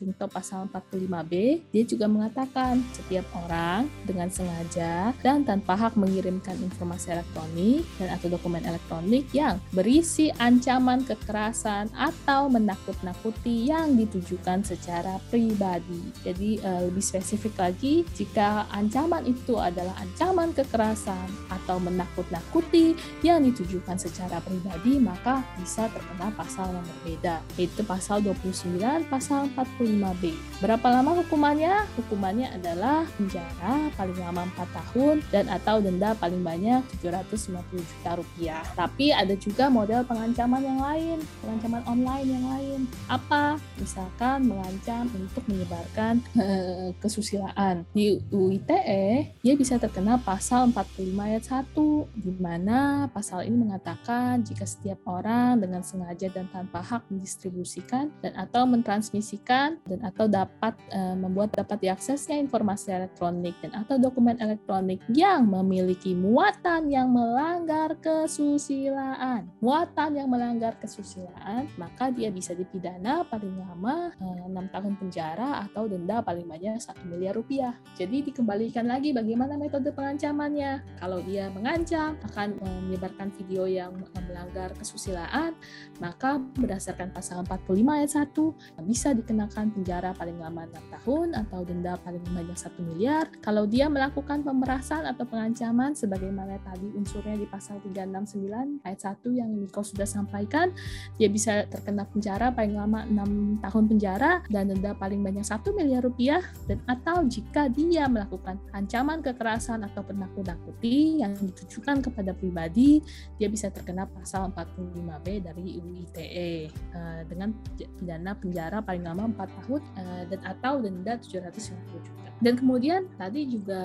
junto 0.00 0.24
pasal 0.32 0.64
45B 0.72 1.32
dia 1.68 1.84
juga 1.84 2.08
mengatakan 2.08 2.69
setiap 2.94 3.26
orang 3.46 3.90
dengan 4.06 4.30
sengaja 4.30 5.10
dan 5.24 5.42
tanpa 5.42 5.74
hak 5.74 5.98
mengirimkan 5.98 6.54
informasi 6.62 7.14
elektronik 7.14 7.82
dan 7.98 8.14
atau 8.14 8.30
dokumen 8.30 8.62
elektronik 8.62 9.26
yang 9.34 9.58
berisi 9.74 10.30
ancaman 10.38 11.02
kekerasan 11.02 11.90
atau 11.96 12.46
menakut-nakuti 12.46 13.70
yang 13.70 13.98
ditujukan 13.98 14.62
secara 14.62 15.18
pribadi. 15.32 16.12
Jadi 16.22 16.60
uh, 16.62 16.86
lebih 16.86 17.02
spesifik 17.02 17.56
lagi, 17.58 18.06
jika 18.14 18.68
ancaman 18.70 19.26
itu 19.26 19.58
adalah 19.58 19.96
ancaman 19.98 20.52
kekerasan 20.52 21.28
atau 21.50 21.80
menakut-nakuti 21.82 22.94
yang 23.24 23.42
ditujukan 23.42 23.96
secara 23.96 24.38
pribadi, 24.44 25.00
maka 25.00 25.42
bisa 25.58 25.88
terkena 25.90 26.30
pasal 26.36 26.70
yang 26.70 26.84
berbeda, 26.84 27.42
yaitu 27.56 27.82
pasal 27.82 28.22
29, 28.22 29.10
pasal 29.10 29.48
45B. 29.56 30.36
Berapa 30.60 30.86
lama 30.92 31.16
hukumannya? 31.24 31.88
Hukumannya 31.96 32.59
adalah 32.60 33.08
penjara 33.16 33.88
paling 33.96 34.18
lama 34.20 34.44
4 34.52 34.76
tahun 34.76 35.16
dan 35.32 35.48
atau 35.48 35.80
denda 35.80 36.12
paling 36.20 36.44
banyak 36.44 36.84
750 37.00 37.56
juta 37.80 38.10
rupiah. 38.20 38.62
Tapi 38.76 39.16
ada 39.16 39.32
juga 39.32 39.72
model 39.72 40.04
pengancaman 40.04 40.60
yang 40.60 40.80
lain, 40.80 41.18
pengancaman 41.40 41.82
online 41.88 42.28
yang 42.28 42.44
lain. 42.44 42.80
Apa? 43.08 43.56
Misalkan 43.80 44.44
mengancam 44.44 45.08
untuk 45.16 45.42
menyebarkan 45.48 46.20
uh, 46.36 46.92
kesusilaan. 47.00 47.88
Di 47.96 48.20
UITE, 48.28 49.32
dia 49.40 49.54
bisa 49.56 49.80
terkena 49.80 50.20
pasal 50.20 50.68
45 50.68 51.16
ayat 51.16 51.44
1, 51.48 51.72
di 52.20 52.32
mana 52.36 53.08
pasal 53.08 53.48
ini 53.48 53.56
mengatakan 53.56 54.44
jika 54.44 54.68
setiap 54.68 55.00
orang 55.08 55.64
dengan 55.64 55.80
sengaja 55.80 56.28
dan 56.28 56.44
tanpa 56.52 56.84
hak 56.84 57.08
mendistribusikan 57.08 58.12
dan 58.20 58.36
atau 58.36 58.68
mentransmisikan 58.68 59.80
dan 59.88 60.00
atau 60.04 60.28
dapat 60.28 60.76
uh, 60.92 61.16
membuat 61.16 61.56
dapat 61.56 61.88
diaksesnya 61.88 62.36
informasi 62.50 62.90
elektronik 62.90 63.54
dan 63.62 63.86
atau 63.86 63.94
dokumen 63.94 64.34
elektronik 64.42 64.98
yang 65.14 65.46
memiliki 65.46 66.18
muatan 66.18 66.90
yang 66.90 67.14
melanggar 67.14 67.94
kesusilaan. 68.02 69.46
Muatan 69.62 70.18
yang 70.18 70.26
melanggar 70.26 70.74
kesusilaan, 70.82 71.70
maka 71.78 72.10
dia 72.10 72.34
bisa 72.34 72.50
dipidana 72.50 73.22
paling 73.30 73.54
lama 73.54 74.10
uh, 74.18 74.50
6 74.50 74.74
tahun 74.74 74.92
penjara 74.98 75.62
atau 75.70 75.86
denda 75.86 76.18
paling 76.26 76.50
banyak 76.50 76.82
1 76.82 77.06
miliar 77.06 77.38
rupiah. 77.38 77.78
Jadi 77.94 78.26
dikembalikan 78.26 78.90
lagi 78.90 79.14
bagaimana 79.14 79.54
metode 79.54 79.94
pengancamannya. 79.94 80.98
Kalau 80.98 81.22
dia 81.22 81.54
mengancam 81.54 82.18
akan 82.34 82.58
menyebarkan 82.58 83.30
video 83.38 83.70
yang 83.70 83.94
melanggar 84.26 84.74
kesusilaan, 84.74 85.54
maka 86.02 86.42
berdasarkan 86.58 87.14
pasal 87.14 87.46
45 87.46 87.70
ayat 87.94 88.10
1 88.10 88.90
bisa 88.90 89.14
dikenakan 89.14 89.70
penjara 89.70 90.10
paling 90.18 90.42
lama 90.42 90.66
6 90.66 90.94
tahun 90.98 91.28
atau 91.46 91.60
denda 91.62 91.94
paling 92.02 92.24
banyak 92.32 92.56
1 92.56 92.88
miliar. 92.88 93.24
Kalau 93.42 93.66
dia 93.66 93.90
melakukan 93.90 94.42
pemerasan 94.46 95.04
atau 95.06 95.26
pengancaman 95.26 95.92
sebagaimana 95.92 96.58
tadi 96.62 96.88
unsurnya 96.94 97.36
di 97.36 97.46
pasal 97.46 97.82
369 97.82 98.86
ayat 98.86 99.00
1 99.00 99.38
yang 99.38 99.50
Niko 99.50 99.82
sudah 99.82 100.06
sampaikan, 100.06 100.72
dia 101.18 101.28
bisa 101.28 101.66
terkena 101.66 102.06
penjara 102.06 102.54
paling 102.54 102.74
lama 102.74 103.04
6 103.06 103.64
tahun 103.64 103.84
penjara 103.90 104.32
dan 104.48 104.70
denda 104.70 104.94
paling 104.94 105.20
banyak 105.20 105.44
1 105.44 105.76
miliar 105.76 106.02
rupiah 106.06 106.42
dan 106.70 106.78
atau 106.86 107.26
jika 107.26 107.66
dia 107.70 108.06
melakukan 108.06 108.58
ancaman 108.72 109.20
kekerasan 109.20 109.82
atau 109.86 110.02
penakut-nakuti 110.06 111.20
yang 111.22 111.34
ditujukan 111.34 112.02
kepada 112.04 112.32
pribadi, 112.34 113.02
dia 113.36 113.48
bisa 113.50 113.68
terkena 113.68 114.06
pasal 114.06 114.50
45B 114.54 115.26
dari 115.44 115.80
UU 115.80 115.92
ITE 116.08 116.70
uh, 116.94 117.20
dengan 117.26 117.54
pidana 117.76 118.32
penjara 118.36 118.78
paling 118.82 119.04
lama 119.04 119.30
4 119.34 119.58
tahun 119.62 119.80
uh, 119.96 120.22
dan 120.30 120.40
atau 120.44 120.74
denda 120.82 121.14
750 121.18 122.04
juta. 122.04 122.19
Dan 122.40 122.56
kemudian 122.56 123.04
tadi 123.20 123.44
juga 123.44 123.82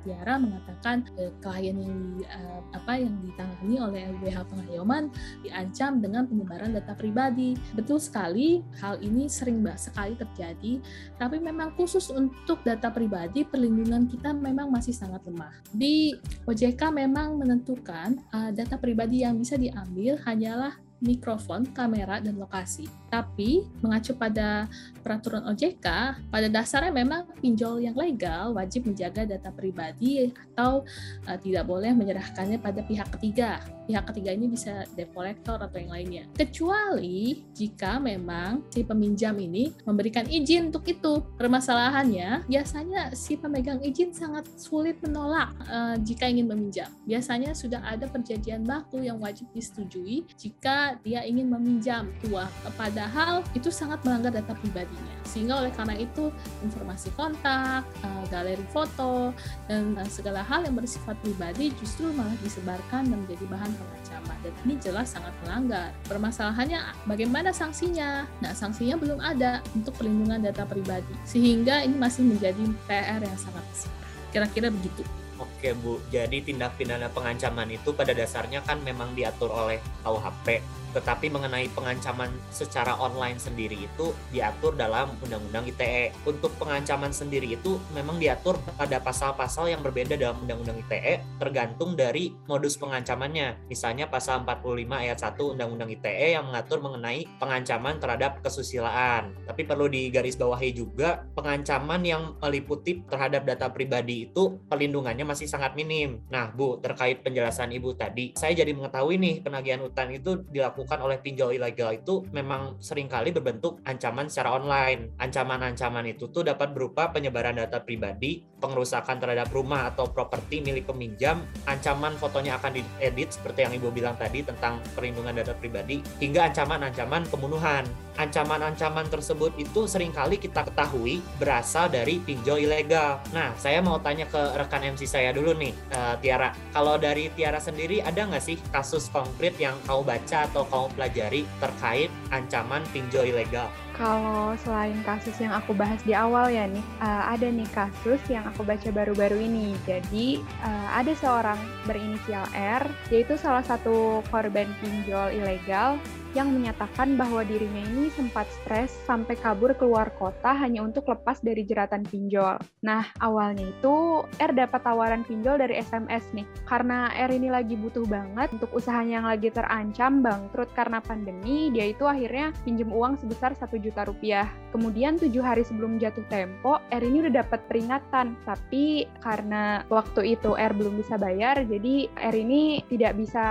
Tiara 0.00 0.40
mengatakan 0.40 1.04
uh, 1.20 1.28
klien 1.44 1.76
yang 1.76 2.16
uh, 2.24 2.60
apa 2.72 2.96
yang 2.96 3.12
ditangani 3.20 3.76
oleh 3.76 4.00
LBH 4.16 4.48
Pengayoman 4.48 5.12
diancam 5.44 6.00
dengan 6.00 6.24
penyebaran 6.24 6.72
data 6.72 6.96
pribadi. 6.96 7.52
Betul 7.76 8.00
sekali, 8.00 8.64
hal 8.80 8.96
ini 9.04 9.28
sering 9.28 9.60
sekali 9.76 10.16
terjadi, 10.16 10.80
tapi 11.20 11.36
memang 11.36 11.76
khusus 11.76 12.08
untuk 12.08 12.64
data 12.64 12.88
pribadi 12.88 13.44
perlindungan 13.44 14.08
kita 14.08 14.32
memang 14.32 14.72
masih 14.72 14.96
sangat 14.96 15.20
lemah. 15.28 15.52
Di 15.68 16.16
OJK 16.48 16.80
memang 16.96 17.36
menentukan 17.36 18.16
uh, 18.32 18.50
data 18.56 18.80
pribadi 18.80 19.20
yang 19.20 19.36
bisa 19.36 19.60
diambil 19.60 20.16
hanyalah 20.24 20.80
mikrofon, 21.00 21.64
kamera, 21.72 22.20
dan 22.20 22.36
lokasi. 22.36 22.86
Tapi 23.08 23.64
mengacu 23.80 24.14
pada 24.14 24.68
peraturan 25.02 25.48
OJK, 25.50 25.86
pada 26.30 26.46
dasarnya 26.46 26.92
memang 26.94 27.26
pinjol 27.40 27.82
yang 27.82 27.96
legal 27.96 28.54
wajib 28.54 28.86
menjaga 28.86 29.26
data 29.26 29.50
pribadi 29.50 30.30
atau 30.54 30.84
uh, 31.26 31.38
tidak 31.40 31.66
boleh 31.66 31.90
menyerahkannya 31.96 32.60
pada 32.60 32.84
pihak 32.84 33.08
ketiga. 33.18 33.58
Pihak 33.90 34.06
ketiga 34.12 34.30
ini 34.30 34.46
bisa 34.46 34.86
debt 34.94 35.10
collector 35.10 35.58
atau 35.58 35.74
yang 35.80 35.90
lainnya. 35.90 36.24
Kecuali 36.36 37.42
jika 37.50 37.98
memang 37.98 38.62
si 38.70 38.86
peminjam 38.86 39.34
ini 39.40 39.74
memberikan 39.82 40.28
izin 40.30 40.70
untuk 40.70 40.86
itu. 40.86 41.24
Permasalahannya 41.34 42.46
biasanya 42.46 43.10
si 43.18 43.34
pemegang 43.34 43.82
izin 43.82 44.14
sangat 44.14 44.46
sulit 44.54 45.00
menolak 45.02 45.50
uh, 45.66 45.98
jika 45.98 46.30
ingin 46.30 46.46
meminjam. 46.46 46.86
Biasanya 47.08 47.56
sudah 47.56 47.82
ada 47.82 48.06
perjanjian 48.06 48.62
baku 48.62 49.02
yang 49.02 49.18
wajib 49.18 49.50
disetujui 49.50 50.28
jika 50.38 50.89
dia 51.02 51.22
ingin 51.24 51.50
meminjam 51.50 52.10
uang 52.28 52.48
Padahal 52.74 53.44
itu 53.52 53.68
sangat 53.68 54.00
melanggar 54.06 54.32
data 54.32 54.56
pribadinya. 54.56 55.14
Sehingga 55.26 55.60
oleh 55.60 55.72
karena 55.74 55.94
itu 56.00 56.32
informasi 56.64 57.12
kontak, 57.14 57.84
uh, 58.02 58.24
galeri 58.32 58.64
foto, 58.72 59.30
dan 59.68 59.94
uh, 59.94 60.08
segala 60.08 60.40
hal 60.40 60.64
yang 60.64 60.74
bersifat 60.74 61.14
pribadi 61.20 61.70
justru 61.78 62.08
malah 62.16 62.34
disebarkan 62.40 63.10
dan 63.10 63.18
menjadi 63.26 63.44
bahan 63.52 63.70
pengancaman. 63.76 64.36
Dan 64.40 64.52
ini 64.64 64.74
jelas 64.80 65.12
sangat 65.12 65.34
melanggar. 65.44 65.92
Permasalahannya 66.08 66.80
bagaimana 67.04 67.52
sanksinya? 67.52 68.24
Nah, 68.40 68.52
sanksinya 68.56 68.96
belum 68.96 69.20
ada 69.20 69.60
untuk 69.76 69.92
perlindungan 70.00 70.40
data 70.40 70.64
pribadi. 70.64 71.12
Sehingga 71.28 71.84
ini 71.84 71.96
masih 72.00 72.24
menjadi 72.24 72.64
PR 72.88 73.20
yang 73.20 73.38
sangat 73.38 73.64
besar. 73.68 73.92
Kira-kira 74.30 74.68
begitu. 74.72 75.19
Oke 75.60 75.76
Bu, 75.76 76.00
jadi 76.08 76.40
tindak 76.40 76.80
pidana 76.80 77.12
pengancaman 77.12 77.68
itu 77.68 77.92
pada 77.92 78.16
dasarnya 78.16 78.64
kan 78.64 78.80
memang 78.80 79.12
diatur 79.12 79.52
oleh 79.52 79.76
KUHP 80.00 80.64
tetapi 80.92 81.30
mengenai 81.30 81.70
pengancaman 81.72 82.30
secara 82.50 82.96
online 82.98 83.38
sendiri 83.38 83.86
itu 83.86 84.12
diatur 84.34 84.74
dalam 84.74 85.14
Undang-Undang 85.24 85.72
ITE. 85.74 86.12
Untuk 86.26 86.52
pengancaman 86.58 87.14
sendiri 87.14 87.54
itu 87.56 87.78
memang 87.94 88.18
diatur 88.18 88.58
pada 88.76 89.00
pasal-pasal 89.00 89.70
yang 89.72 89.80
berbeda 89.80 90.18
dalam 90.18 90.42
Undang-Undang 90.44 90.82
ITE 90.86 91.14
tergantung 91.38 91.94
dari 91.94 92.34
modus 92.50 92.76
pengancamannya. 92.76 93.70
Misalnya 93.70 94.10
pasal 94.10 94.42
45 94.42 94.90
ayat 94.90 95.18
1 95.18 95.52
Undang-Undang 95.56 95.90
ITE 95.96 96.36
yang 96.36 96.50
mengatur 96.50 96.82
mengenai 96.82 97.26
pengancaman 97.38 97.96
terhadap 98.02 98.42
kesusilaan. 98.42 99.32
Tapi 99.46 99.62
perlu 99.64 99.86
digarisbawahi 99.86 100.70
juga 100.74 101.24
pengancaman 101.32 102.02
yang 102.02 102.22
meliputi 102.42 103.02
terhadap 103.06 103.46
data 103.46 103.70
pribadi 103.70 104.30
itu 104.30 104.60
perlindungannya 104.66 105.24
masih 105.24 105.46
sangat 105.46 105.74
minim. 105.78 106.22
Nah, 106.28 106.50
Bu, 106.50 106.82
terkait 106.82 107.22
penjelasan 107.22 107.70
Ibu 107.70 107.94
tadi, 107.94 108.32
saya 108.34 108.52
jadi 108.56 108.72
mengetahui 108.74 109.16
nih 109.20 109.34
penagihan 109.44 109.80
utang 109.84 110.10
itu 110.10 110.42
dilakukan 110.50 110.79
dilakukan 110.80 111.04
oleh 111.04 111.20
pinjol 111.20 111.60
ilegal 111.60 111.92
itu 111.92 112.24
memang 112.32 112.80
sering 112.80 113.04
kali 113.04 113.36
berbentuk 113.36 113.84
ancaman 113.84 114.32
secara 114.32 114.56
online. 114.56 115.12
Ancaman-ancaman 115.20 116.08
itu 116.08 116.32
tuh 116.32 116.40
dapat 116.48 116.72
berupa 116.72 117.12
penyebaran 117.12 117.60
data 117.60 117.84
pribadi, 117.84 118.40
pengerusakan 118.60 119.16
terhadap 119.18 119.48
rumah 119.50 119.88
atau 119.88 120.06
properti 120.06 120.60
milik 120.60 120.86
peminjam, 120.86 121.42
ancaman 121.64 122.14
fotonya 122.20 122.60
akan 122.60 122.78
diedit 122.78 123.32
seperti 123.34 123.64
yang 123.64 123.72
Ibu 123.74 123.88
bilang 123.90 124.14
tadi 124.20 124.44
tentang 124.44 124.78
perlindungan 124.92 125.32
data 125.32 125.56
pribadi, 125.56 126.04
hingga 126.20 126.52
ancaman-ancaman 126.52 127.24
pembunuhan. 127.32 127.88
Ancaman-ancaman 128.20 129.08
tersebut 129.08 129.56
itu 129.56 129.88
sering 129.88 130.12
kali 130.12 130.36
kita 130.36 130.68
ketahui 130.68 131.24
berasal 131.40 131.88
dari 131.88 132.20
pinjol 132.20 132.68
ilegal. 132.68 133.16
Nah, 133.32 133.56
saya 133.56 133.80
mau 133.80 133.96
tanya 133.96 134.28
ke 134.28 134.60
rekan 134.60 134.84
MC 134.92 135.08
saya 135.08 135.32
dulu 135.32 135.56
nih, 135.56 135.72
uh, 135.96 136.20
Tiara. 136.20 136.52
Kalau 136.76 137.00
dari 137.00 137.32
Tiara 137.32 137.56
sendiri 137.56 138.04
ada 138.04 138.28
nggak 138.28 138.44
sih 138.44 138.60
kasus 138.68 139.08
konkret 139.08 139.56
yang 139.56 139.72
kau 139.88 140.04
baca 140.04 140.44
atau 140.44 140.68
kamu 140.68 140.88
pelajari 140.92 141.40
terkait 141.64 142.12
ancaman 142.28 142.84
pinjol 142.92 143.24
ilegal? 143.24 143.72
Kalau 144.00 144.56
selain 144.64 144.96
kasus 145.04 145.36
yang 145.36 145.52
aku 145.52 145.76
bahas 145.76 146.00
di 146.08 146.16
awal 146.16 146.48
ya 146.48 146.64
nih, 146.64 146.80
uh, 147.04 147.36
ada 147.36 147.52
nih 147.52 147.68
kasus 147.68 148.16
yang 148.32 148.48
aku 148.48 148.64
baca 148.64 148.88
baru-baru 148.88 149.44
ini. 149.44 149.76
Jadi 149.84 150.40
uh, 150.64 150.88
ada 150.96 151.12
seorang 151.12 151.60
berinisial 151.84 152.48
R, 152.56 152.80
yaitu 153.12 153.36
salah 153.36 153.60
satu 153.60 154.24
korban 154.32 154.72
pinjol 154.80 155.36
ilegal 155.36 156.00
yang 156.32 156.54
menyatakan 156.54 157.18
bahwa 157.18 157.42
dirinya 157.42 157.82
ini 157.90 158.06
sempat 158.14 158.46
stres 158.62 158.94
sampai 159.02 159.34
kabur 159.34 159.74
keluar 159.74 160.14
kota 160.14 160.54
hanya 160.54 160.86
untuk 160.86 161.10
lepas 161.10 161.42
dari 161.42 161.66
jeratan 161.66 162.06
pinjol. 162.06 162.54
Nah, 162.86 163.02
awalnya 163.18 163.66
itu 163.66 164.22
R 164.38 164.52
dapat 164.54 164.80
tawaran 164.86 165.26
pinjol 165.26 165.58
dari 165.58 165.82
SMS 165.82 166.30
nih. 166.30 166.46
Karena 166.68 167.10
R 167.10 167.34
ini 167.34 167.50
lagi 167.50 167.74
butuh 167.74 168.06
banget 168.06 168.54
untuk 168.54 168.70
usahanya 168.70 169.22
yang 169.22 169.26
lagi 169.26 169.50
terancam 169.50 170.22
bangkrut 170.22 170.70
karena 170.78 171.02
pandemi, 171.02 171.74
dia 171.74 171.90
itu 171.90 172.06
akhirnya 172.06 172.54
pinjam 172.62 172.94
uang 172.94 173.18
sebesar 173.18 173.58
1 173.58 173.74
juta 173.82 174.06
rupiah. 174.06 174.46
Kemudian 174.70 175.18
tujuh 175.18 175.42
hari 175.42 175.66
sebelum 175.66 175.98
jatuh 175.98 176.22
tempo, 176.30 176.78
R 176.94 177.02
ini 177.02 177.26
udah 177.26 177.42
dapat 177.42 177.66
peringatan. 177.66 178.38
Tapi 178.46 179.10
karena 179.18 179.82
waktu 179.90 180.38
itu 180.38 180.54
R 180.54 180.70
belum 180.78 180.94
bisa 181.02 181.18
bayar, 181.18 181.66
jadi 181.66 182.06
R 182.14 182.36
ini 182.38 182.86
tidak 182.86 183.18
bisa 183.18 183.46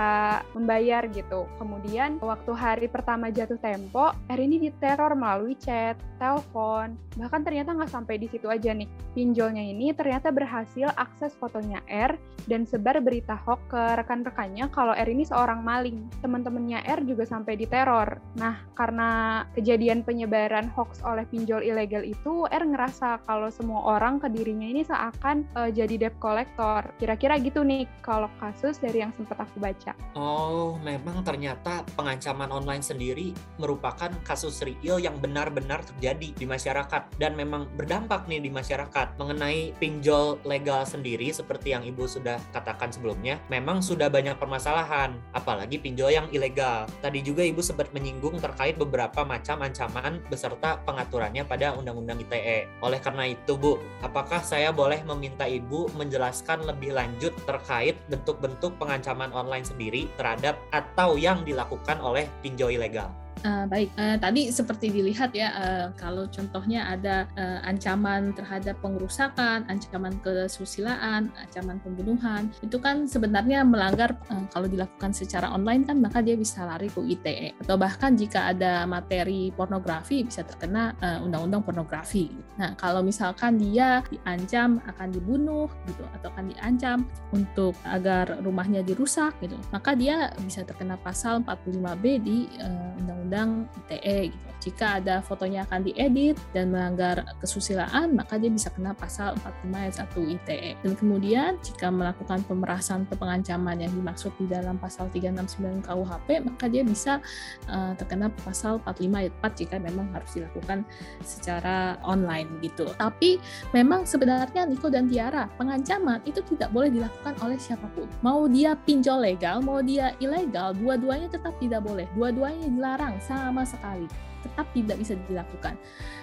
membayar 0.56 1.04
gitu. 1.12 1.44
Kemudian 1.60 2.16
waktu 2.24 2.52
hari 2.56 2.69
hari 2.70 2.86
pertama 2.86 3.34
jatuh 3.34 3.58
tempo, 3.58 4.14
R 4.30 4.38
ini 4.38 4.70
diteror 4.70 5.18
melalui 5.18 5.58
chat, 5.58 5.98
telepon, 6.22 6.94
bahkan 7.18 7.42
ternyata 7.42 7.74
nggak 7.74 7.90
sampai 7.90 8.22
di 8.22 8.30
situ 8.30 8.46
aja 8.46 8.70
nih. 8.70 8.86
Pinjolnya 9.10 9.66
ini 9.66 9.90
ternyata 9.90 10.30
berhasil 10.30 10.94
akses 10.94 11.34
fotonya 11.34 11.82
R 11.90 12.14
dan 12.46 12.62
sebar 12.62 13.02
berita 13.02 13.34
hoax 13.34 13.58
ke 13.66 13.82
rekan-rekannya 13.98 14.70
kalau 14.70 14.94
R 14.94 15.08
ini 15.10 15.26
seorang 15.26 15.66
maling. 15.66 16.06
Teman-temannya 16.22 16.86
R 16.86 17.02
juga 17.02 17.26
sampai 17.26 17.58
diteror. 17.58 18.22
Nah, 18.38 18.62
karena 18.78 19.42
kejadian 19.58 20.06
penyebaran 20.06 20.70
hoax 20.70 21.02
oleh 21.02 21.26
pinjol 21.26 21.66
ilegal 21.66 22.06
itu, 22.06 22.46
R 22.46 22.62
ngerasa 22.62 23.26
kalau 23.26 23.50
semua 23.50 23.98
orang 23.98 24.22
ke 24.22 24.30
dirinya 24.30 24.68
ini 24.70 24.86
seakan 24.86 25.42
uh, 25.58 25.72
jadi 25.72 26.06
debt 26.06 26.16
collector. 26.22 26.86
Kira-kira 27.02 27.42
gitu 27.42 27.66
nih 27.66 27.90
kalau 28.06 28.30
kasus 28.38 28.78
dari 28.78 29.02
yang 29.02 29.10
sempat 29.18 29.42
aku 29.42 29.58
baca. 29.58 29.96
Oh, 30.14 30.78
memang 30.86 31.26
ternyata 31.26 31.82
pengancaman 31.98 32.52
online 32.60 32.84
sendiri 32.84 33.32
merupakan 33.56 34.12
kasus 34.20 34.60
real 34.60 35.00
yang 35.00 35.16
benar-benar 35.16 35.80
terjadi 35.80 36.36
di 36.36 36.44
masyarakat 36.44 37.16
dan 37.16 37.32
memang 37.32 37.64
berdampak 37.80 38.28
nih 38.28 38.44
di 38.44 38.52
masyarakat 38.52 39.16
mengenai 39.16 39.72
pinjol 39.80 40.36
legal 40.44 40.84
sendiri 40.84 41.32
seperti 41.32 41.72
yang 41.72 41.80
Ibu 41.80 42.04
sudah 42.04 42.36
katakan 42.52 42.92
sebelumnya 42.92 43.40
memang 43.48 43.80
sudah 43.80 44.12
banyak 44.12 44.36
permasalahan 44.36 45.16
apalagi 45.32 45.80
pinjol 45.80 46.12
yang 46.12 46.26
ilegal. 46.34 46.84
Tadi 47.00 47.22
juga 47.22 47.46
Ibu 47.46 47.62
sempat 47.62 47.94
menyinggung 47.94 48.36
terkait 48.42 48.76
beberapa 48.76 49.22
macam 49.22 49.62
ancaman 49.62 50.18
beserta 50.26 50.82
pengaturannya 50.82 51.46
pada 51.46 51.72
Undang-Undang 51.78 52.26
ITE. 52.26 52.66
Oleh 52.82 52.98
karena 52.98 53.30
itu 53.30 53.54
Bu, 53.54 53.78
apakah 54.02 54.42
saya 54.42 54.74
boleh 54.74 55.00
meminta 55.06 55.46
Ibu 55.46 55.94
menjelaskan 55.94 56.66
lebih 56.66 56.92
lanjut 56.98 57.30
terkait 57.46 57.94
bentuk-bentuk 58.10 58.74
pengancaman 58.82 59.30
online 59.30 59.62
sendiri 59.62 60.10
terhadap 60.18 60.58
atau 60.74 61.14
yang 61.14 61.46
dilakukan 61.46 62.02
oleh 62.02 62.26
pinjol 62.42 62.49
ilegal. 62.70 63.10
Uh, 63.40 63.64
baik, 63.72 63.88
uh, 63.96 64.20
tadi 64.20 64.52
seperti 64.52 64.92
dilihat 64.92 65.32
ya, 65.32 65.48
uh, 65.56 65.86
kalau 65.96 66.28
contohnya 66.28 66.92
ada 66.92 67.24
uh, 67.40 67.64
ancaman 67.64 68.36
terhadap 68.36 68.76
pengerusakan, 68.84 69.64
ancaman 69.72 70.12
kesusilaan, 70.20 71.32
ancaman 71.40 71.80
pembunuhan, 71.80 72.52
itu 72.60 72.76
kan 72.76 73.08
sebenarnya 73.08 73.64
melanggar 73.64 74.12
uh, 74.28 74.44
kalau 74.52 74.68
dilakukan 74.68 75.16
secara 75.16 75.48
online 75.56 75.88
kan 75.88 75.96
maka 76.04 76.20
dia 76.20 76.36
bisa 76.36 76.68
lari 76.68 76.92
ke 76.92 77.00
ITE 77.00 77.56
atau 77.64 77.80
bahkan 77.80 78.12
jika 78.12 78.52
ada 78.52 78.84
materi 78.84 79.48
pornografi 79.56 80.20
bisa 80.20 80.44
terkena 80.44 80.92
undang-undang 81.24 81.64
uh, 81.64 81.66
pornografi. 81.72 82.28
Nah, 82.60 82.76
kalau 82.76 83.00
misalkan 83.00 83.56
dia 83.56 84.04
diancam 84.12 84.84
akan 84.84 85.08
dibunuh 85.16 85.72
gitu 85.88 86.04
atau 86.20 86.28
akan 86.36 86.52
diancam 86.52 87.08
untuk 87.32 87.72
agar 87.88 88.36
rumahnya 88.44 88.84
dirusak 88.84 89.32
gitu, 89.40 89.56
maka 89.72 89.96
dia 89.96 90.28
bisa 90.44 90.60
terkena 90.60 91.00
pasal 91.00 91.40
45B 91.40 92.04
di 92.20 92.44
uh, 92.60 93.00
undang-undang 93.00 93.29
undang 93.30 93.70
ITE 93.86 94.34
gitu. 94.34 94.50
Jika 94.60 95.00
ada 95.00 95.24
fotonya 95.24 95.64
akan 95.64 95.88
diedit 95.88 96.36
dan 96.52 96.68
melanggar 96.68 97.24
kesusilaan, 97.40 98.12
maka 98.12 98.36
dia 98.36 98.52
bisa 98.52 98.68
kena 98.68 98.92
pasal 98.92 99.32
45 99.40 99.72
ayat 99.72 99.94
1 100.04 100.34
ITE. 100.36 100.70
Dan 100.84 100.92
kemudian 101.00 101.50
jika 101.64 101.88
melakukan 101.88 102.44
pemerasan 102.44 103.08
atau 103.08 103.16
pengancaman 103.16 103.80
yang 103.80 103.88
dimaksud 103.96 104.36
di 104.36 104.44
dalam 104.44 104.76
pasal 104.76 105.08
369 105.08 105.80
KUHP, 105.80 106.44
maka 106.44 106.68
dia 106.68 106.84
bisa 106.84 107.24
uh, 107.72 107.96
terkena 107.96 108.28
pasal 108.44 108.76
45 108.84 109.16
ayat 109.16 109.32
4 109.40 109.60
jika 109.64 109.76
memang 109.80 110.12
harus 110.12 110.30
dilakukan 110.36 110.84
secara 111.24 111.96
online 112.04 112.60
gitu. 112.60 112.92
Tapi 113.00 113.40
memang 113.72 114.04
sebenarnya 114.04 114.68
Niko 114.68 114.92
dan 114.92 115.08
Tiara, 115.08 115.48
pengancaman 115.56 116.20
itu 116.28 116.44
tidak 116.52 116.68
boleh 116.68 116.92
dilakukan 116.92 117.32
oleh 117.40 117.56
siapa 117.56 117.88
pun. 117.96 118.04
Mau 118.20 118.44
dia 118.44 118.76
pinjol 118.76 119.24
legal, 119.24 119.64
mau 119.64 119.80
dia 119.80 120.12
ilegal, 120.20 120.76
dua-duanya 120.76 121.32
tetap 121.32 121.56
tidak 121.56 121.80
boleh. 121.80 122.04
Dua-duanya 122.12 122.68
dilarang 122.68 123.16
sama 123.20 123.62
sekali 123.62 124.08
tetap 124.40 124.66
tidak 124.72 124.96
bisa 124.96 125.14
dilakukan. 125.28 125.76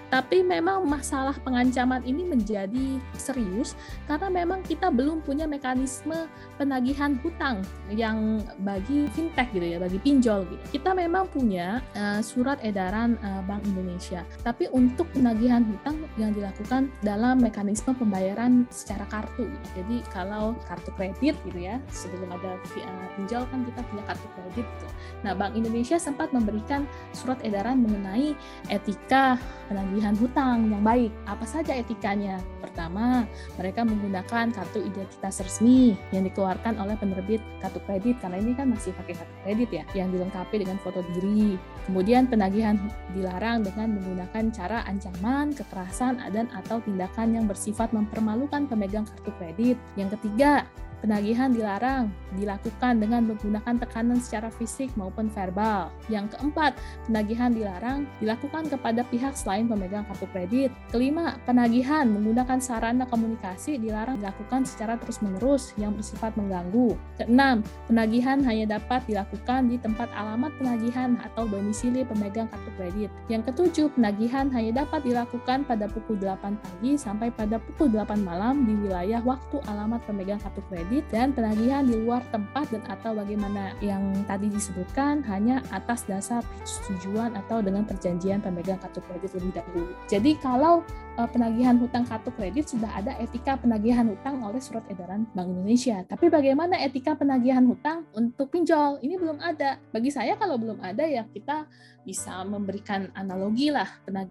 Tapi 0.08 0.40
memang 0.46 0.88
masalah 0.88 1.36
pengancaman 1.44 2.04
ini 2.08 2.24
menjadi 2.24 3.00
serius 3.18 3.76
karena 4.08 4.32
memang 4.32 4.64
kita 4.64 4.88
belum 4.88 5.20
punya 5.26 5.44
mekanisme 5.44 6.30
penagihan 6.56 7.20
hutang 7.20 7.66
yang 7.92 8.40
bagi 8.64 9.12
fintech 9.12 9.52
gitu 9.52 9.68
ya, 9.68 9.78
bagi 9.82 10.00
pinjol 10.00 10.48
gitu. 10.48 10.64
Kita 10.80 10.96
memang 10.96 11.28
punya 11.28 11.84
uh, 11.98 12.24
surat 12.24 12.62
edaran 12.64 13.20
uh, 13.20 13.44
Bank 13.44 13.68
Indonesia, 13.68 14.24
tapi 14.48 14.72
untuk 14.72 15.12
penagihan 15.12 15.66
hutang 15.68 16.08
yang 16.16 16.32
dilakukan 16.32 16.88
dalam 17.04 17.44
mekanisme 17.44 17.92
pembayaran 17.98 18.64
secara 18.72 19.04
kartu. 19.12 19.44
Gitu. 19.50 19.68
Jadi 19.84 19.98
kalau 20.14 20.56
kartu 20.70 20.94
kredit 20.96 21.36
gitu 21.44 21.60
ya, 21.60 21.82
sebelum 21.92 22.32
ada 22.32 22.56
uh, 22.56 23.08
pinjol 23.20 23.44
kan 23.50 23.60
kita 23.68 23.82
punya 23.92 24.04
kartu 24.08 24.28
kredit 24.38 24.68
gitu. 24.68 24.88
Nah, 25.26 25.34
Bank 25.34 25.58
Indonesia 25.58 25.98
sempat 25.98 26.30
memberikan 26.32 26.86
surat 27.12 27.42
edaran 27.42 27.82
mengenai 27.82 28.38
etika 28.70 29.36
penagihan 29.66 29.97
penagihan 29.98 30.22
hutang 30.22 30.70
yang 30.70 30.86
baik. 30.86 31.10
Apa 31.26 31.42
saja 31.50 31.74
etikanya? 31.74 32.38
Pertama, 32.62 33.26
mereka 33.58 33.82
menggunakan 33.82 34.54
kartu 34.54 34.86
identitas 34.86 35.42
resmi 35.42 35.98
yang 36.14 36.22
dikeluarkan 36.22 36.78
oleh 36.78 36.94
penerbit 37.02 37.42
kartu 37.66 37.82
kredit 37.90 38.22
karena 38.22 38.38
ini 38.38 38.54
kan 38.54 38.70
masih 38.70 38.94
pakai 38.94 39.18
kartu 39.18 39.36
kredit 39.42 39.70
ya, 39.74 39.84
yang 39.98 40.14
dilengkapi 40.14 40.62
dengan 40.62 40.78
foto 40.86 41.02
diri. 41.18 41.58
Kemudian 41.90 42.30
penagihan 42.30 42.78
dilarang 43.18 43.66
dengan 43.66 43.98
menggunakan 43.98 44.54
cara 44.54 44.86
ancaman, 44.86 45.58
kekerasan, 45.58 46.22
dan 46.30 46.46
atau 46.54 46.78
tindakan 46.86 47.34
yang 47.34 47.50
bersifat 47.50 47.90
mempermalukan 47.90 48.70
pemegang 48.70 49.10
kartu 49.10 49.34
kredit. 49.42 49.82
Yang 49.98 50.22
ketiga, 50.22 50.70
Penagihan 50.98 51.54
dilarang 51.54 52.10
dilakukan 52.34 52.98
dengan 52.98 53.30
menggunakan 53.30 53.78
tekanan 53.78 54.18
secara 54.18 54.50
fisik 54.50 54.90
maupun 54.98 55.30
verbal. 55.30 55.94
Yang 56.10 56.34
keempat, 56.34 56.74
penagihan 57.06 57.54
dilarang 57.54 58.10
dilakukan 58.18 58.66
kepada 58.66 59.06
pihak 59.06 59.38
selain 59.38 59.70
pemegang 59.70 60.04
kartu 60.10 60.26
kredit. 60.34 60.74
Kelima, 60.90 61.38
penagihan 61.46 62.10
menggunakan 62.10 62.58
sarana 62.58 63.06
komunikasi 63.06 63.78
dilarang 63.78 64.18
dilakukan 64.18 64.66
secara 64.66 64.98
terus-menerus 64.98 65.78
yang 65.78 65.94
bersifat 65.94 66.34
mengganggu. 66.34 66.98
Keenam, 67.22 67.62
penagihan 67.86 68.42
hanya 68.42 68.82
dapat 68.82 69.06
dilakukan 69.06 69.70
di 69.70 69.78
tempat 69.78 70.10
alamat 70.18 70.50
penagihan 70.58 71.14
atau 71.22 71.46
domisili 71.46 72.02
pemegang 72.10 72.50
kartu 72.50 72.74
kredit. 72.74 73.14
Yang 73.30 73.54
ketujuh, 73.54 73.88
penagihan 73.94 74.50
hanya 74.50 74.82
dapat 74.82 75.06
dilakukan 75.06 75.62
pada 75.70 75.86
pukul 75.86 76.18
8 76.18 76.58
pagi 76.58 76.98
sampai 76.98 77.30
pada 77.30 77.62
pukul 77.62 77.94
8 77.94 78.18
malam 78.26 78.66
di 78.66 78.74
wilayah 78.74 79.22
waktu 79.22 79.62
alamat 79.70 80.02
pemegang 80.10 80.42
kartu 80.42 80.60
kredit 80.68 80.87
kredit 80.88 81.04
dan 81.12 81.36
penagihan 81.36 81.84
di 81.84 82.00
luar 82.00 82.24
tempat 82.32 82.72
dan 82.72 82.80
atau 82.88 83.12
bagaimana 83.12 83.76
yang 83.84 84.08
tadi 84.24 84.48
disebutkan 84.48 85.20
hanya 85.28 85.60
atas 85.76 86.08
dasar 86.08 86.40
persetujuan 86.64 87.36
atau 87.36 87.60
dengan 87.60 87.84
perjanjian 87.84 88.40
pemegang 88.40 88.80
kartu 88.80 89.04
kredit 89.04 89.36
lebih 89.36 89.52
dahulu. 89.60 89.92
Jadi 90.08 90.40
kalau 90.40 90.88
penagihan 91.26 91.74
hutang 91.82 92.06
kartu 92.06 92.30
kredit 92.38 92.70
sudah 92.70 92.94
ada 92.94 93.18
etika 93.18 93.58
penagihan 93.58 94.06
hutang 94.06 94.38
oleh 94.46 94.62
surat 94.62 94.86
edaran 94.94 95.26
Bank 95.34 95.50
Indonesia. 95.50 96.06
Tapi 96.06 96.30
bagaimana 96.30 96.78
etika 96.78 97.18
penagihan 97.18 97.66
hutang 97.66 98.06
untuk 98.14 98.54
pinjol? 98.54 99.02
Ini 99.02 99.18
belum 99.18 99.42
ada. 99.42 99.82
Bagi 99.90 100.14
saya 100.14 100.38
kalau 100.38 100.62
belum 100.62 100.78
ada 100.86 101.02
ya 101.02 101.26
kita 101.26 101.66
bisa 102.06 102.40
memberikan 102.48 103.12
analogi 103.20 103.68
lah 103.68 103.88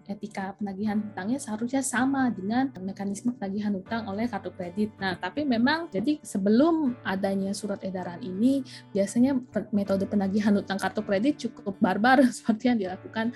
etika 0.09 0.57
penagihan 0.57 0.97
hutangnya 0.97 1.37
seharusnya 1.37 1.85
sama 1.85 2.33
dengan 2.33 2.73
mekanisme 2.81 3.37
penagihan 3.37 3.75
hutang 3.75 4.07
oleh 4.09 4.25
kartu 4.31 4.49
kredit. 4.55 4.95
Nah, 4.97 5.19
tapi 5.19 5.45
memang 5.45 5.93
jadi 5.93 6.23
sebelum 6.23 6.97
adanya 7.05 7.53
surat 7.53 7.83
edaran 7.85 8.23
ini 8.25 8.65
biasanya 8.95 9.37
metode 9.77 10.09
penagihan 10.09 10.57
hutang 10.57 10.81
kartu 10.81 11.03
kredit 11.05 11.35
cukup 11.37 11.77
barbar 11.83 12.25
seperti 12.37 12.71
yang 12.73 12.79
dilakukan 12.81 13.35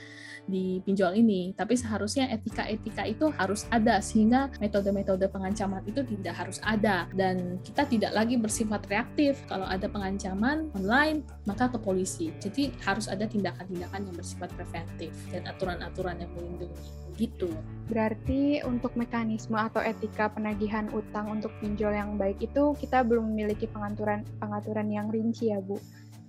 di 0.51 0.83
pinjol 0.83 1.15
ini. 1.15 1.55
Tapi 1.55 1.79
seharusnya 1.79 2.27
etika-etika 2.29 3.07
itu 3.07 3.31
harus 3.39 3.65
ada 3.71 4.03
sehingga 4.03 4.51
metode-metode 4.59 5.31
pengancaman 5.31 5.87
itu 5.87 6.03
tidak 6.03 6.35
harus 6.35 6.59
ada 6.67 7.07
dan 7.15 7.63
kita 7.63 7.87
tidak 7.87 8.13
lagi 8.13 8.35
bersifat 8.37 8.85
reaktif. 8.91 9.39
Kalau 9.47 9.65
ada 9.65 9.87
pengancaman 9.87 10.69
online 10.75 11.23
maka 11.47 11.71
ke 11.71 11.79
polisi. 11.79 12.35
Jadi 12.43 12.75
harus 12.83 13.07
ada 13.07 13.25
tindakan-tindakan 13.31 14.11
yang 14.11 14.17
bersifat 14.19 14.51
preventif 14.59 15.15
dan 15.31 15.47
aturan-aturan 15.47 16.19
yang 16.19 16.31
melindungi. 16.35 16.91
Gitu. 17.15 17.53
Berarti 17.93 18.65
untuk 18.65 18.97
mekanisme 18.97 19.55
atau 19.55 19.85
etika 19.85 20.33
penagihan 20.33 20.89
utang 20.91 21.29
untuk 21.29 21.53
pinjol 21.61 21.93
yang 21.93 22.17
baik 22.17 22.41
itu 22.41 22.73
kita 22.81 23.05
belum 23.05 23.37
memiliki 23.37 23.69
pengaturan 23.69 24.25
pengaturan 24.41 24.89
yang 24.89 25.13
rinci 25.13 25.53
ya, 25.53 25.61
Bu. 25.61 25.77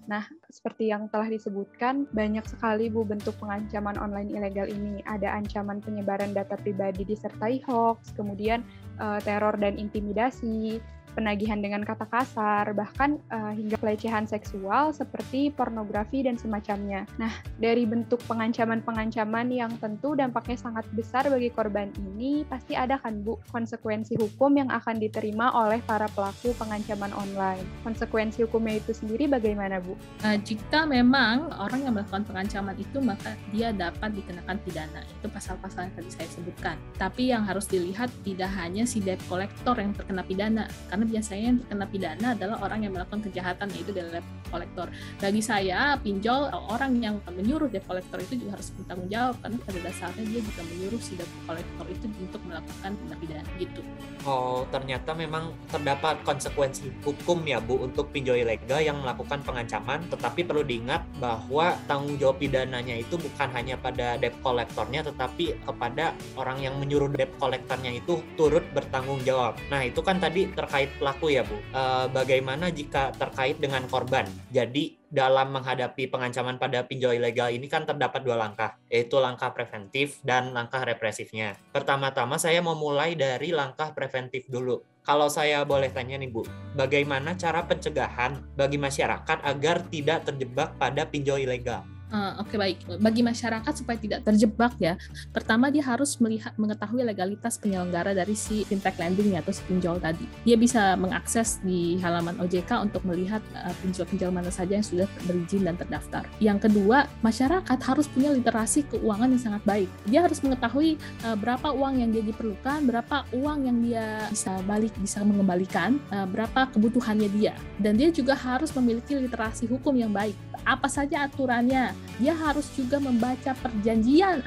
Nah, 0.10 0.28
seperti 0.52 0.92
yang 0.92 1.08
telah 1.08 1.32
disebutkan, 1.32 2.06
banyak 2.12 2.44
sekali 2.44 2.92
Bu 2.92 3.08
bentuk 3.08 3.34
pengancaman 3.40 3.96
online 3.96 4.30
ilegal 4.36 4.68
ini. 4.68 5.00
Ada 5.08 5.32
ancaman 5.40 5.80
penyebaran 5.80 6.36
data 6.36 6.60
pribadi 6.60 7.08
disertai 7.08 7.64
hoax, 7.66 8.12
kemudian 8.14 8.62
uh, 9.00 9.18
teror 9.24 9.56
dan 9.58 9.80
intimidasi, 9.80 10.84
penagihan 11.14 11.60
dengan 11.60 11.84
kata 11.84 12.08
kasar, 12.08 12.72
bahkan 12.74 13.20
uh, 13.30 13.52
hingga 13.52 13.76
pelecehan 13.78 14.26
seksual 14.26 14.96
seperti 14.96 15.52
pornografi 15.52 16.24
dan 16.24 16.40
semacamnya. 16.40 17.04
Nah, 17.20 17.32
dari 17.60 17.84
bentuk 17.84 18.24
pengancaman-pengancaman 18.26 19.48
yang 19.52 19.72
tentu 19.78 20.16
dampaknya 20.16 20.58
sangat 20.58 20.86
besar 20.96 21.28
bagi 21.28 21.52
korban 21.52 21.92
ini, 22.00 22.48
pasti 22.48 22.74
ada 22.74 22.98
kan 23.00 23.22
Bu 23.22 23.38
konsekuensi 23.52 24.18
hukum 24.18 24.56
yang 24.58 24.70
akan 24.72 24.98
diterima 25.00 25.52
oleh 25.52 25.84
para 25.84 26.08
pelaku 26.12 26.56
pengancaman 26.56 27.12
online. 27.14 27.64
Konsekuensi 27.84 28.48
hukumnya 28.48 28.80
itu 28.80 28.92
sendiri 28.96 29.28
bagaimana 29.28 29.84
Bu? 29.84 29.94
Nah, 30.24 30.40
jika 30.40 30.88
memang 30.88 31.52
orang 31.60 31.86
yang 31.86 31.94
melakukan 31.96 32.24
pengancaman 32.24 32.76
itu 32.80 32.98
maka 33.04 33.36
dia 33.52 33.76
dapat 33.76 34.16
dikenakan 34.16 34.58
pidana. 34.64 35.02
Itu 35.20 35.28
pasal-pasal 35.28 35.90
yang 35.90 35.94
tadi 36.00 36.10
saya 36.12 36.30
sebutkan. 36.32 36.76
Tapi 36.96 37.34
yang 37.34 37.44
harus 37.44 37.68
dilihat 37.68 38.10
tidak 38.24 38.52
hanya 38.58 38.88
si 38.88 39.04
debt 39.04 39.20
collector 39.28 39.76
yang 39.78 39.92
terkena 39.92 40.24
pidana, 40.24 40.66
karena 40.90 41.01
karena 41.02 41.18
biasanya 41.18 41.44
yang 41.50 41.58
terkena 41.58 41.86
pidana 41.90 42.28
adalah 42.38 42.58
orang 42.62 42.80
yang 42.86 42.94
melakukan 42.94 43.22
kejahatan 43.26 43.68
yaitu 43.74 43.90
debt 43.90 44.22
collector. 44.54 44.88
Bagi 45.18 45.42
saya, 45.42 45.98
pinjol 45.98 46.54
orang 46.54 46.94
yang 47.02 47.18
menyuruh 47.26 47.74
debt 47.74 47.82
collector 47.90 48.22
itu 48.22 48.46
juga 48.46 48.62
harus 48.62 48.70
bertanggung 48.78 49.10
jawab 49.10 49.36
karena 49.42 49.58
pada 49.66 49.80
dasarnya 49.82 50.24
dia 50.30 50.42
juga 50.46 50.62
menyuruh 50.62 51.02
si 51.02 51.18
debt 51.18 51.34
collector 51.50 51.86
itu 51.90 52.06
untuk 52.22 52.42
melakukan 52.46 52.92
tindak 52.94 53.18
pidana 53.18 53.52
gitu. 53.58 53.82
Oh, 54.30 54.62
ternyata 54.70 55.18
memang 55.18 55.58
terdapat 55.74 56.22
konsekuensi 56.22 56.94
hukum 57.02 57.42
ya 57.50 57.58
Bu 57.58 57.82
untuk 57.82 58.14
pinjol 58.14 58.46
ilegal 58.46 58.86
yang 58.86 59.02
melakukan 59.02 59.42
pengancaman, 59.42 60.06
tetapi 60.06 60.46
perlu 60.46 60.62
diingat 60.62 61.02
bahwa 61.18 61.74
tanggung 61.90 62.22
jawab 62.22 62.38
pidananya 62.38 62.94
itu 62.94 63.18
bukan 63.18 63.50
hanya 63.58 63.74
pada 63.74 64.22
debt 64.22 64.38
collectornya 64.46 65.02
tetapi 65.02 65.58
kepada 65.66 66.14
orang 66.38 66.62
yang 66.62 66.78
menyuruh 66.78 67.10
debt 67.10 67.34
collectornya 67.42 67.98
itu 67.98 68.22
turut 68.38 68.62
bertanggung 68.78 69.18
jawab. 69.26 69.58
Nah, 69.74 69.82
itu 69.82 69.98
kan 70.06 70.22
tadi 70.22 70.46
terkait 70.54 70.91
pelaku 70.98 71.32
ya 71.32 71.46
Bu. 71.46 71.56
E, 71.60 71.84
bagaimana 72.12 72.74
jika 72.74 73.14
terkait 73.16 73.60
dengan 73.62 73.86
korban? 73.88 74.28
Jadi 74.50 74.98
dalam 75.12 75.52
menghadapi 75.52 76.08
pengancaman 76.08 76.56
pada 76.56 76.88
pinjol 76.88 77.20
ilegal 77.20 77.52
ini 77.52 77.68
kan 77.68 77.84
terdapat 77.84 78.24
dua 78.24 78.40
langkah, 78.40 78.80
yaitu 78.88 79.20
langkah 79.20 79.52
preventif 79.52 80.24
dan 80.24 80.56
langkah 80.56 80.82
represifnya. 80.88 81.60
Pertama-tama 81.76 82.40
saya 82.40 82.64
mau 82.64 82.80
mulai 82.80 83.20
dari 83.20 83.52
langkah 83.52 83.92
preventif 83.92 84.48
dulu. 84.48 84.80
Kalau 85.02 85.28
saya 85.28 85.66
boleh 85.66 85.90
tanya 85.90 86.16
nih 86.16 86.30
Bu, 86.30 86.46
bagaimana 86.78 87.34
cara 87.34 87.66
pencegahan 87.66 88.38
bagi 88.54 88.78
masyarakat 88.78 89.38
agar 89.44 89.84
tidak 89.90 90.30
terjebak 90.30 90.78
pada 90.78 91.10
pinjol 91.10 91.42
ilegal? 91.42 91.84
Uh, 92.12 92.44
Oke 92.44 92.54
okay, 92.54 92.58
baik, 92.60 92.78
bagi 93.00 93.24
masyarakat 93.24 93.72
supaya 93.72 93.96
tidak 93.96 94.28
terjebak 94.28 94.76
ya, 94.84 95.00
pertama 95.32 95.72
dia 95.72 95.80
harus 95.80 96.20
melihat 96.20 96.52
mengetahui 96.60 97.08
legalitas 97.08 97.56
penyelenggara 97.56 98.12
dari 98.12 98.36
si 98.36 98.68
fintech 98.68 99.00
lending 99.00 99.40
atau 99.40 99.56
si 99.56 99.64
pinjol 99.64 99.96
tadi. 100.04 100.28
Dia 100.44 100.60
bisa 100.60 101.00
mengakses 101.00 101.64
di 101.64 101.96
halaman 102.04 102.36
OJK 102.44 102.84
untuk 102.84 103.08
melihat 103.08 103.40
uh, 103.56 103.72
pinjol-pinjol 103.80 104.28
mana 104.28 104.52
saja 104.52 104.76
yang 104.76 104.84
sudah 104.84 105.08
berizin 105.24 105.64
dan 105.64 105.80
terdaftar. 105.80 106.28
Yang 106.44 106.68
kedua, 106.68 107.08
masyarakat 107.24 107.80
harus 107.80 108.12
punya 108.12 108.36
literasi 108.36 108.84
keuangan 108.92 109.32
yang 109.32 109.44
sangat 109.48 109.64
baik. 109.64 109.88
Dia 110.12 110.28
harus 110.28 110.44
mengetahui 110.44 111.00
uh, 111.24 111.40
berapa 111.40 111.72
uang 111.72 112.04
yang 112.04 112.12
dia 112.12 112.28
diperlukan, 112.28 112.92
berapa 112.92 113.24
uang 113.32 113.72
yang 113.72 113.78
dia 113.80 114.28
bisa 114.28 114.60
balik, 114.68 114.92
bisa 115.00 115.24
mengembalikan, 115.24 115.96
uh, 116.12 116.28
berapa 116.28 116.68
kebutuhannya 116.76 117.32
dia, 117.40 117.56
dan 117.80 117.96
dia 117.96 118.12
juga 118.12 118.36
harus 118.36 118.76
memiliki 118.76 119.16
literasi 119.16 119.64
hukum 119.72 119.96
yang 119.96 120.12
baik 120.12 120.36
apa 120.66 120.88
saja 120.88 121.26
aturannya. 121.28 121.94
Dia 122.22 122.34
harus 122.38 122.70
juga 122.78 123.02
membaca 123.02 123.54
perjanjian 123.58 124.46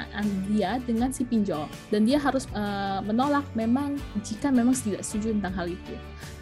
dia 0.51 0.79
dengan 0.83 1.11
si 1.11 1.27
pinjol 1.27 1.67
dan 1.91 2.07
dia 2.07 2.23
harus 2.23 2.47
uh, 2.55 3.03
menolak 3.03 3.45
memang 3.59 3.99
jika 4.23 4.51
memang 4.55 4.77
tidak 4.79 5.03
setuju 5.03 5.35
tentang 5.35 5.55
hal 5.55 5.67
itu. 5.71 5.95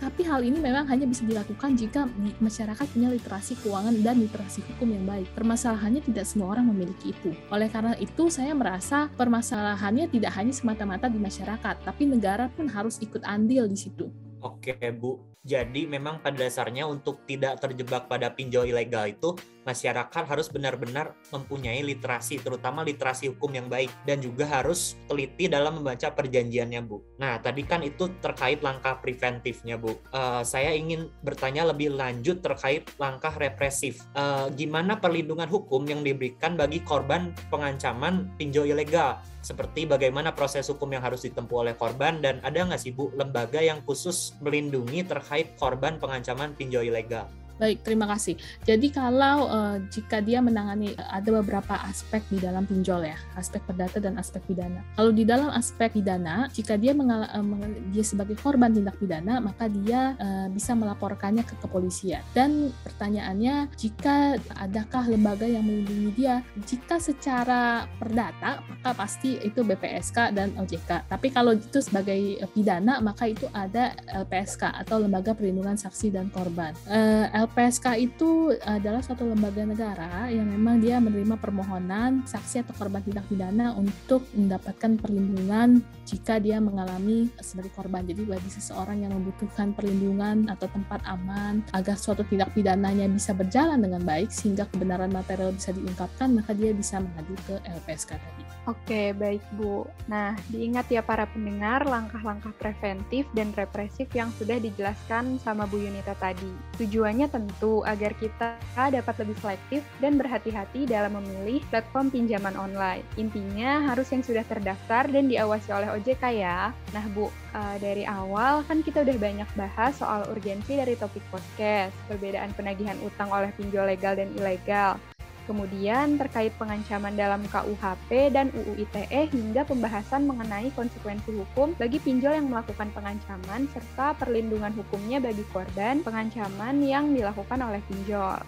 Tapi 0.02 0.26
hal 0.26 0.42
ini 0.42 0.58
memang 0.58 0.84
hanya 0.90 1.06
bisa 1.06 1.22
dilakukan 1.22 1.78
jika 1.78 2.10
masyarakat 2.42 2.86
punya 2.90 3.08
literasi 3.14 3.54
keuangan 3.62 3.94
dan 4.02 4.18
literasi 4.18 4.60
hukum 4.74 4.90
yang 4.90 5.06
baik. 5.06 5.30
Permasalahannya 5.32 6.02
tidak 6.02 6.26
semua 6.26 6.58
orang 6.58 6.74
memiliki 6.74 7.14
itu. 7.14 7.30
Oleh 7.54 7.70
karena 7.70 7.94
itu, 8.02 8.26
saya 8.26 8.50
merasa 8.50 9.06
permasalahannya 9.14 10.10
tidak 10.10 10.34
hanya 10.34 10.50
semata-mata 10.50 11.06
di 11.06 11.22
masyarakat, 11.22 11.86
tapi 11.86 12.02
negara 12.10 12.50
pun 12.50 12.66
harus 12.66 12.98
ikut 12.98 13.22
andil 13.22 13.70
di 13.70 13.78
situ. 13.78 14.10
Oke, 14.42 14.74
Bu. 14.90 15.22
Jadi 15.42 15.90
memang 15.90 16.22
pada 16.22 16.38
dasarnya 16.38 16.86
untuk 16.86 17.26
tidak 17.26 17.58
terjebak 17.58 18.06
pada 18.06 18.30
pinjol 18.30 18.70
ilegal 18.70 19.10
itu 19.10 19.34
masyarakat 19.62 20.24
harus 20.26 20.50
benar-benar 20.50 21.14
mempunyai 21.30 21.82
literasi, 21.82 22.42
terutama 22.42 22.82
literasi 22.82 23.30
hukum 23.30 23.54
yang 23.54 23.66
baik 23.70 23.90
dan 24.04 24.18
juga 24.18 24.46
harus 24.46 24.98
teliti 25.06 25.46
dalam 25.46 25.80
membaca 25.80 26.10
perjanjiannya, 26.10 26.80
Bu. 26.84 27.02
Nah, 27.18 27.38
tadi 27.38 27.62
kan 27.62 27.82
itu 27.86 28.10
terkait 28.18 28.60
langkah 28.60 28.98
preventifnya, 28.98 29.78
Bu. 29.78 29.94
Uh, 30.10 30.42
saya 30.42 30.74
ingin 30.74 31.08
bertanya 31.22 31.70
lebih 31.70 31.94
lanjut 31.94 32.42
terkait 32.42 32.86
langkah 32.98 33.32
represif. 33.38 34.02
Uh, 34.14 34.50
gimana 34.54 34.98
perlindungan 34.98 35.46
hukum 35.46 35.86
yang 35.86 36.02
diberikan 36.02 36.58
bagi 36.58 36.82
korban 36.82 37.30
pengancaman 37.48 38.30
pinjol 38.36 38.70
ilegal? 38.70 39.18
Seperti 39.42 39.90
bagaimana 39.90 40.30
proses 40.30 40.70
hukum 40.70 40.86
yang 40.94 41.02
harus 41.02 41.26
ditempuh 41.26 41.66
oleh 41.66 41.74
korban 41.74 42.22
dan 42.22 42.38
ada 42.46 42.62
nggak 42.62 42.78
sih 42.78 42.94
Bu 42.94 43.10
lembaga 43.18 43.58
yang 43.58 43.82
khusus 43.82 44.38
melindungi 44.38 45.02
terkait 45.02 45.58
korban 45.58 45.98
pengancaman 45.98 46.54
pinjol 46.54 46.86
ilegal. 46.86 47.26
Baik, 47.60 47.84
terima 47.84 48.08
kasih. 48.08 48.36
Jadi 48.64 48.88
kalau 48.88 49.48
uh, 49.48 49.76
jika 49.92 50.24
dia 50.24 50.40
menangani 50.40 50.96
uh, 50.96 51.08
ada 51.12 51.28
beberapa 51.42 51.76
aspek 51.84 52.24
di 52.32 52.40
dalam 52.40 52.64
pinjol 52.64 53.04
ya, 53.06 53.18
aspek 53.36 53.60
perdata 53.64 54.00
dan 54.00 54.16
aspek 54.16 54.40
pidana. 54.48 54.80
Kalau 54.96 55.12
di 55.12 55.24
dalam 55.28 55.52
aspek 55.52 55.92
pidana, 55.92 56.48
jika 56.50 56.80
dia 56.80 56.96
mengal 56.96 57.28
uh, 57.28 57.44
dia 57.92 58.04
sebagai 58.04 58.38
korban 58.40 58.72
tindak 58.72 58.96
pidana, 58.96 59.38
maka 59.38 59.68
dia 59.68 60.16
uh, 60.16 60.48
bisa 60.48 60.72
melaporkannya 60.72 61.44
ke 61.44 61.54
kepolisian. 61.60 62.24
Dan 62.32 62.72
pertanyaannya, 62.82 63.68
jika 63.76 64.40
adakah 64.56 65.12
lembaga 65.12 65.44
yang 65.44 65.64
melindungi 65.64 66.10
dia? 66.16 66.40
Jika 66.64 66.98
secara 66.98 67.84
perdata, 68.00 68.64
maka 68.64 68.90
pasti 68.96 69.38
itu 69.44 69.60
BPSK 69.62 70.32
dan 70.32 70.56
OJK. 70.56 71.06
Tapi 71.08 71.28
kalau 71.30 71.54
itu 71.54 71.78
sebagai 71.78 72.42
pidana, 72.52 72.98
maka 72.98 73.28
itu 73.28 73.46
ada 73.52 73.92
LPSK 74.10 74.82
atau 74.84 74.98
Lembaga 74.98 75.36
Perlindungan 75.36 75.76
Saksi 75.76 76.12
dan 76.12 76.28
Korban. 76.32 76.74
Uh, 76.86 77.28
LPSK 77.52 78.00
itu 78.00 78.56
adalah 78.64 79.04
suatu 79.04 79.28
lembaga 79.28 79.60
negara 79.68 80.32
yang 80.32 80.48
memang 80.48 80.80
dia 80.80 80.96
menerima 80.96 81.36
permohonan 81.36 82.24
saksi 82.24 82.64
atau 82.64 82.72
korban 82.80 83.04
tindak 83.04 83.28
pidana 83.28 83.76
untuk 83.76 84.24
mendapatkan 84.32 84.96
perlindungan 84.96 85.84
jika 86.08 86.40
dia 86.40 86.56
mengalami 86.64 87.28
sebagai 87.44 87.68
korban. 87.76 88.08
Jadi 88.08 88.24
bagi 88.24 88.48
seseorang 88.48 89.04
yang 89.04 89.12
membutuhkan 89.12 89.76
perlindungan 89.76 90.48
atau 90.48 90.64
tempat 90.72 91.04
aman 91.04 91.60
agar 91.76 92.00
suatu 92.00 92.24
tindak 92.24 92.56
pidananya 92.56 93.04
bisa 93.12 93.36
berjalan 93.36 93.84
dengan 93.84 94.00
baik 94.00 94.32
sehingga 94.32 94.64
kebenaran 94.72 95.12
material 95.12 95.52
bisa 95.52 95.76
diungkapkan, 95.76 96.32
maka 96.32 96.56
dia 96.56 96.72
bisa 96.72 97.04
mengadu 97.04 97.36
ke 97.44 97.60
LPSK 97.68 98.16
tadi. 98.16 98.42
Oke, 98.62 99.10
baik 99.10 99.42
Bu. 99.58 99.82
Nah, 100.06 100.38
diingat 100.46 100.86
ya 100.86 101.02
para 101.02 101.26
pendengar 101.26 101.82
langkah-langkah 101.82 102.54
preventif 102.62 103.26
dan 103.34 103.50
represif 103.58 104.06
yang 104.14 104.30
sudah 104.38 104.62
dijelaskan 104.62 105.42
sama 105.42 105.66
Bu 105.66 105.82
Yunita 105.82 106.14
tadi. 106.14 106.46
Tujuannya 106.78 107.26
tentu 107.32 107.80
agar 107.88 108.12
kita 108.20 108.60
dapat 108.76 109.14
lebih 109.24 109.36
selektif 109.40 109.80
dan 110.04 110.20
berhati-hati 110.20 110.84
dalam 110.84 111.16
memilih 111.16 111.64
platform 111.72 112.12
pinjaman 112.12 112.52
online. 112.60 113.02
Intinya 113.16 113.80
harus 113.88 114.12
yang 114.12 114.20
sudah 114.20 114.44
terdaftar 114.44 115.08
dan 115.08 115.32
diawasi 115.32 115.72
oleh 115.72 115.88
OJK 115.96 116.22
ya. 116.36 116.76
Nah 116.92 117.04
Bu, 117.16 117.32
uh, 117.56 117.76
dari 117.80 118.04
awal 118.04 118.60
kan 118.68 118.84
kita 118.84 119.00
udah 119.00 119.16
banyak 119.16 119.48
bahas 119.56 119.96
soal 119.96 120.28
urgensi 120.28 120.76
dari 120.76 120.92
topik 120.94 121.24
podcast, 121.32 121.96
perbedaan 122.06 122.52
penagihan 122.52 123.00
utang 123.00 123.32
oleh 123.32 123.48
pinjol 123.56 123.88
legal 123.88 124.12
dan 124.12 124.28
ilegal, 124.36 125.00
Kemudian 125.42 126.16
terkait 126.22 126.54
pengancaman 126.54 127.18
dalam 127.18 127.42
KUHP 127.50 128.30
dan 128.30 128.54
UU 128.54 128.78
ITE 128.86 129.26
hingga 129.34 129.66
pembahasan 129.66 130.24
mengenai 130.24 130.70
konsekuensi 130.72 131.34
hukum 131.34 131.74
bagi 131.74 131.98
pinjol 131.98 132.38
yang 132.38 132.46
melakukan 132.46 132.94
pengancaman 132.94 133.66
serta 133.74 134.14
perlindungan 134.14 134.70
hukumnya 134.78 135.18
bagi 135.18 135.42
korban 135.50 135.98
pengancaman 136.06 136.78
yang 136.80 137.10
dilakukan 137.10 137.58
oleh 137.58 137.82
pinjol 137.90 138.38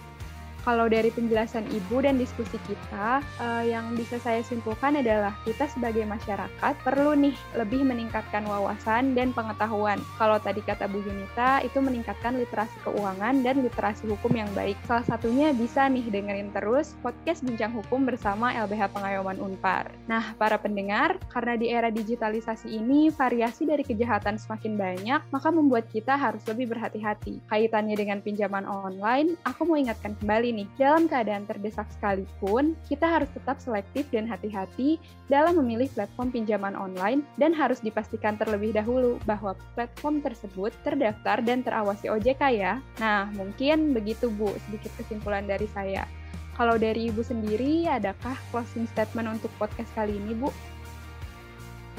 kalau 0.65 0.89
dari 0.89 1.13
penjelasan 1.13 1.69
Ibu 1.69 2.01
dan 2.01 2.17
diskusi 2.17 2.57
kita, 2.65 3.21
uh, 3.37 3.63
yang 3.63 3.93
bisa 3.93 4.17
saya 4.17 4.41
simpulkan 4.41 4.97
adalah 4.97 5.37
kita 5.45 5.69
sebagai 5.69 6.01
masyarakat 6.09 6.73
perlu 6.81 7.13
nih 7.13 7.37
lebih 7.53 7.85
meningkatkan 7.85 8.41
wawasan 8.49 9.13
dan 9.13 9.29
pengetahuan. 9.29 10.01
Kalau 10.17 10.41
tadi 10.41 10.65
kata 10.65 10.89
Bu 10.89 11.05
Yunita, 11.05 11.61
itu 11.61 11.77
meningkatkan 11.77 12.41
literasi 12.41 12.73
keuangan 12.81 13.45
dan 13.45 13.61
literasi 13.61 14.09
hukum 14.09 14.33
yang 14.33 14.49
baik. 14.57 14.73
Salah 14.89 15.05
satunya 15.05 15.53
bisa 15.53 15.85
nih 15.85 16.09
dengerin 16.09 16.49
terus 16.49 16.97
podcast 17.05 17.45
Bincang 17.45 17.77
Hukum 17.77 18.09
bersama 18.09 18.49
LBH 18.65 18.89
Pengayoman 18.89 19.37
Unpar. 19.37 19.93
Nah, 20.09 20.33
para 20.41 20.57
pendengar, 20.57 21.21
karena 21.29 21.53
di 21.53 21.69
era 21.69 21.93
digitalisasi 21.93 22.73
ini 22.73 23.13
variasi 23.13 23.69
dari 23.69 23.85
kejahatan 23.85 24.41
semakin 24.41 24.73
banyak, 24.73 25.21
maka 25.29 25.49
membuat 25.53 25.85
kita 25.93 26.17
harus 26.17 26.41
lebih 26.49 26.73
berhati-hati. 26.73 27.45
Kaitannya 27.45 27.93
dengan 27.93 28.17
pinjaman 28.25 28.65
online, 28.65 29.37
aku 29.45 29.69
mau 29.69 29.77
ingatkan 29.77 30.17
kembali 30.17 30.54
nih, 30.55 30.67
dalam 30.79 31.11
keadaan 31.11 31.43
terdesak 31.43 31.83
sekalipun, 31.99 32.73
kita 32.87 33.03
harus 33.03 33.27
tetap 33.35 33.59
selektif 33.59 34.07
dan 34.09 34.23
hati-hati 34.23 34.95
dalam 35.27 35.59
memilih 35.59 35.91
platform 35.91 36.31
pinjaman 36.31 36.73
online 36.79 37.27
dan 37.35 37.51
harus 37.51 37.83
dipastikan 37.83 38.39
terlebih 38.39 38.71
dahulu 38.71 39.19
bahwa 39.27 39.53
platform 39.75 40.23
tersebut 40.23 40.71
terdaftar 40.87 41.43
dan 41.43 41.61
terawasi 41.61 42.07
OJK 42.07 42.41
ya. 42.55 42.73
Nah, 43.03 43.27
mungkin 43.35 43.91
begitu 43.91 44.31
Bu, 44.31 44.55
sedikit 44.71 44.95
kesimpulan 44.95 45.43
dari 45.43 45.67
saya. 45.75 46.07
Kalau 46.55 46.79
dari 46.79 47.11
Ibu 47.11 47.19
sendiri, 47.19 47.83
adakah 47.91 48.39
closing 48.49 48.87
statement 48.95 49.27
untuk 49.27 49.51
podcast 49.59 49.91
kali 49.91 50.15
ini, 50.15 50.31
Bu? 50.39 50.47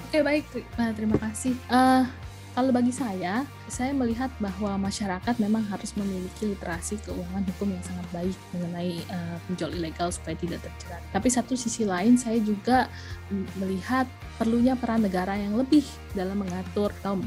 Oke, 0.09 0.25
baik. 0.25 0.49
Terima 0.97 1.21
kasih. 1.21 1.53
Uh, 1.69 2.09
Kalau 2.57 2.73
bagi 2.73 2.89
saya, 2.89 3.45
saya 3.69 3.93
melihat 3.93 4.33
bahwa 4.41 4.89
masyarakat 4.89 5.37
memang 5.37 5.61
harus 5.69 5.93
memiliki 5.93 6.57
literasi 6.57 6.97
keuangan 7.05 7.45
hukum 7.53 7.69
yang 7.69 7.85
sangat 7.85 8.07
baik 8.17 8.37
mengenai 8.57 8.97
uh, 9.13 9.37
pinjol 9.45 9.77
ilegal 9.77 10.09
supaya 10.09 10.41
tidak 10.41 10.65
terjerat. 10.65 11.05
Tapi 11.13 11.29
satu 11.29 11.53
sisi 11.53 11.85
lain, 11.85 12.17
saya 12.17 12.41
juga 12.41 12.89
melihat 13.61 14.09
perlunya 14.41 14.73
peran 14.73 15.05
negara 15.05 15.37
yang 15.37 15.53
lebih 15.53 15.85
dalam 16.17 16.41
mengatur 16.41 16.97
atau 17.05 17.21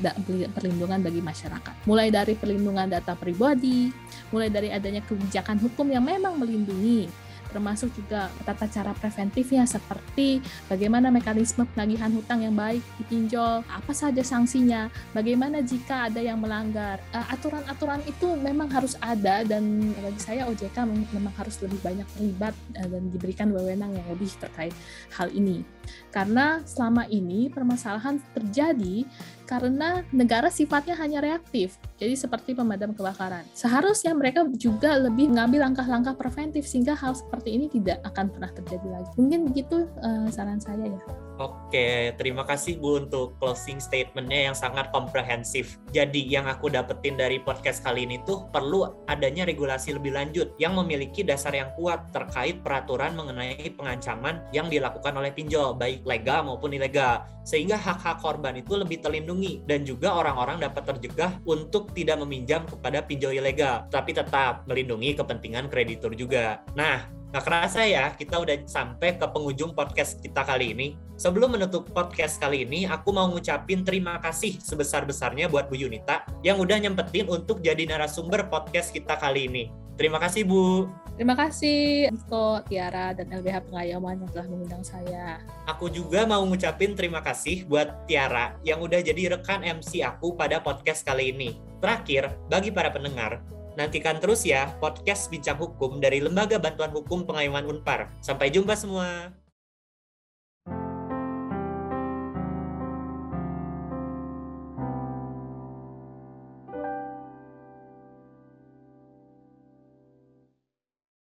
perlindungan 0.57 0.97
bagi 1.05 1.21
masyarakat. 1.21 1.85
Mulai 1.85 2.09
dari 2.09 2.33
perlindungan 2.33 2.89
data 2.89 3.13
pribadi, 3.13 3.93
mulai 4.33 4.49
dari 4.49 4.73
adanya 4.73 5.05
kebijakan 5.05 5.61
hukum 5.61 5.93
yang 5.93 6.09
memang 6.09 6.41
melindungi 6.41 7.28
termasuk 7.49 7.89
juga 7.97 8.29
tata 8.45 8.69
cara 8.69 8.91
preventifnya 8.93 9.65
seperti 9.65 10.41
bagaimana 10.69 11.09
mekanisme 11.09 11.65
penagihan 11.73 12.13
hutang 12.13 12.45
yang 12.45 12.55
baik 12.55 12.81
dipinjol, 13.01 13.65
apa 13.65 13.91
saja 13.93 14.21
sanksinya, 14.21 14.87
bagaimana 15.13 15.61
jika 15.61 16.09
ada 16.09 16.21
yang 16.21 16.39
melanggar. 16.41 17.01
Eh, 17.13 17.27
aturan-aturan 17.33 18.01
itu 18.05 18.37
memang 18.39 18.69
harus 18.69 18.95
ada 19.01 19.41
dan 19.43 19.93
bagi 19.97 20.21
saya 20.21 20.45
OJK 20.49 20.77
memang 21.13 21.33
harus 21.35 21.57
lebih 21.61 21.79
banyak 21.81 22.07
terlibat 22.15 22.53
eh, 22.77 22.87
dan 22.87 23.03
diberikan 23.09 23.49
wewenang 23.51 23.93
yang 23.93 24.07
lebih 24.09 24.29
terkait 24.37 24.73
hal 25.13 25.29
ini. 25.33 25.78
Karena 26.09 26.61
selama 26.65 27.05
ini 27.07 27.47
permasalahan 27.53 28.17
terjadi 28.33 29.05
karena 29.49 30.05
negara 30.13 30.53
sifatnya 30.53 30.93
hanya 30.97 31.19
reaktif. 31.21 31.77
Jadi 31.97 32.13
seperti 32.13 32.53
pemadam 32.53 32.93
kebakaran. 32.93 33.45
Seharusnya 33.53 34.13
mereka 34.13 34.45
juga 34.57 34.97
lebih 34.97 35.33
mengambil 35.33 35.69
langkah-langkah 35.69 36.13
preventif 36.13 36.65
sehingga 36.69 36.93
hal 36.93 37.17
seperti 37.17 37.57
ini 37.57 37.65
tidak 37.69 38.01
akan 38.05 38.29
pernah 38.29 38.51
terjadi 38.53 38.87
lagi. 38.89 39.11
Mungkin 39.17 39.49
begitu 39.49 39.89
uh, 40.05 40.29
saran 40.29 40.61
saya 40.61 40.85
ya. 40.85 41.28
Oke, 41.39 42.11
terima 42.19 42.43
kasih 42.43 42.83
Bu 42.83 42.99
untuk 42.99 43.39
closing 43.39 43.79
statementnya 43.79 44.51
yang 44.51 44.55
sangat 44.59 44.91
komprehensif. 44.91 45.79
Jadi 45.95 46.19
yang 46.27 46.51
aku 46.51 46.67
dapetin 46.67 47.15
dari 47.15 47.39
podcast 47.39 47.79
kali 47.79 48.03
ini 48.03 48.19
tuh 48.27 48.51
perlu 48.51 49.07
adanya 49.07 49.47
regulasi 49.47 49.95
lebih 49.95 50.11
lanjut 50.11 50.51
yang 50.59 50.75
memiliki 50.75 51.23
dasar 51.23 51.55
yang 51.55 51.71
kuat 51.79 52.11
terkait 52.11 52.59
peraturan 52.59 53.15
mengenai 53.15 53.55
pengancaman 53.71 54.43
yang 54.51 54.67
dilakukan 54.67 55.15
oleh 55.15 55.31
pinjol, 55.31 55.79
baik 55.79 56.03
legal 56.03 56.43
maupun 56.43 56.75
ilegal. 56.75 57.23
Sehingga 57.47 57.79
hak-hak 57.79 58.19
korban 58.19 58.59
itu 58.59 58.75
lebih 58.75 58.99
terlindungi 58.99 59.63
dan 59.63 59.87
juga 59.87 60.19
orang-orang 60.19 60.59
dapat 60.59 60.91
terjegah 60.91 61.39
untuk 61.47 61.95
tidak 61.95 62.19
meminjam 62.19 62.67
kepada 62.67 62.99
pinjol 62.99 63.39
ilegal, 63.39 63.87
tapi 63.87 64.11
tetap 64.11 64.67
melindungi 64.67 65.15
kepentingan 65.15 65.71
kreditur 65.71 66.11
juga. 66.19 66.59
Nah, 66.75 67.18
Gak 67.29 67.45
kerasa 67.45 67.85
ya, 67.85 68.09
kita 68.17 68.41
udah 68.41 68.57
sampai 68.65 69.13
ke 69.13 69.21
penghujung 69.29 69.77
podcast 69.77 70.17
kita 70.17 70.41
kali 70.41 70.73
ini. 70.73 70.97
Sebelum 71.13 71.53
menutup 71.53 71.85
podcast 71.93 72.41
kali 72.41 72.65
ini, 72.65 72.89
aku 72.89 73.13
mau 73.13 73.29
ngucapin 73.29 73.85
terima 73.85 74.17
kasih 74.17 74.57
sebesar-besarnya 74.57 75.45
buat 75.45 75.69
Bu 75.69 75.77
Yunita 75.77 76.25
yang 76.41 76.57
udah 76.57 76.81
nyempetin 76.81 77.29
untuk 77.29 77.61
jadi 77.61 77.85
narasumber 77.85 78.49
podcast 78.49 78.89
kita 78.89 79.13
kali 79.21 79.45
ini. 79.45 79.69
Terima 79.93 80.17
kasih, 80.17 80.41
Bu. 80.41 80.89
Terima 81.21 81.37
kasih, 81.37 82.09
Niko, 82.09 82.65
Tiara, 82.65 83.13
dan 83.13 83.29
LBH 83.29 83.67
Pengayoman 83.69 84.25
yang 84.25 84.31
telah 84.33 84.47
mengundang 84.49 84.81
saya. 84.81 85.43
Aku 85.69 85.85
juga 85.91 86.25
mau 86.25 86.41
ngucapin 86.49 86.97
terima 86.97 87.21
kasih 87.21 87.61
buat 87.69 88.09
Tiara 88.09 88.57
yang 88.65 88.81
udah 88.81 89.05
jadi 89.05 89.37
rekan 89.37 89.61
MC 89.61 90.01
aku 90.01 90.33
pada 90.33 90.63
podcast 90.65 91.05
kali 91.05 91.29
ini. 91.29 91.61
Terakhir, 91.77 92.33
bagi 92.49 92.73
para 92.73 92.89
pendengar, 92.89 93.43
Nantikan 93.79 94.19
terus 94.19 94.43
ya 94.43 94.75
podcast 94.83 95.31
Bincang 95.31 95.55
Hukum 95.55 96.03
dari 96.03 96.19
Lembaga 96.19 96.59
Bantuan 96.59 96.91
Hukum 96.91 97.23
Pengayoman 97.23 97.63
Unpar. 97.63 98.11
Sampai 98.19 98.51
jumpa 98.51 98.75
semua. 98.75 99.31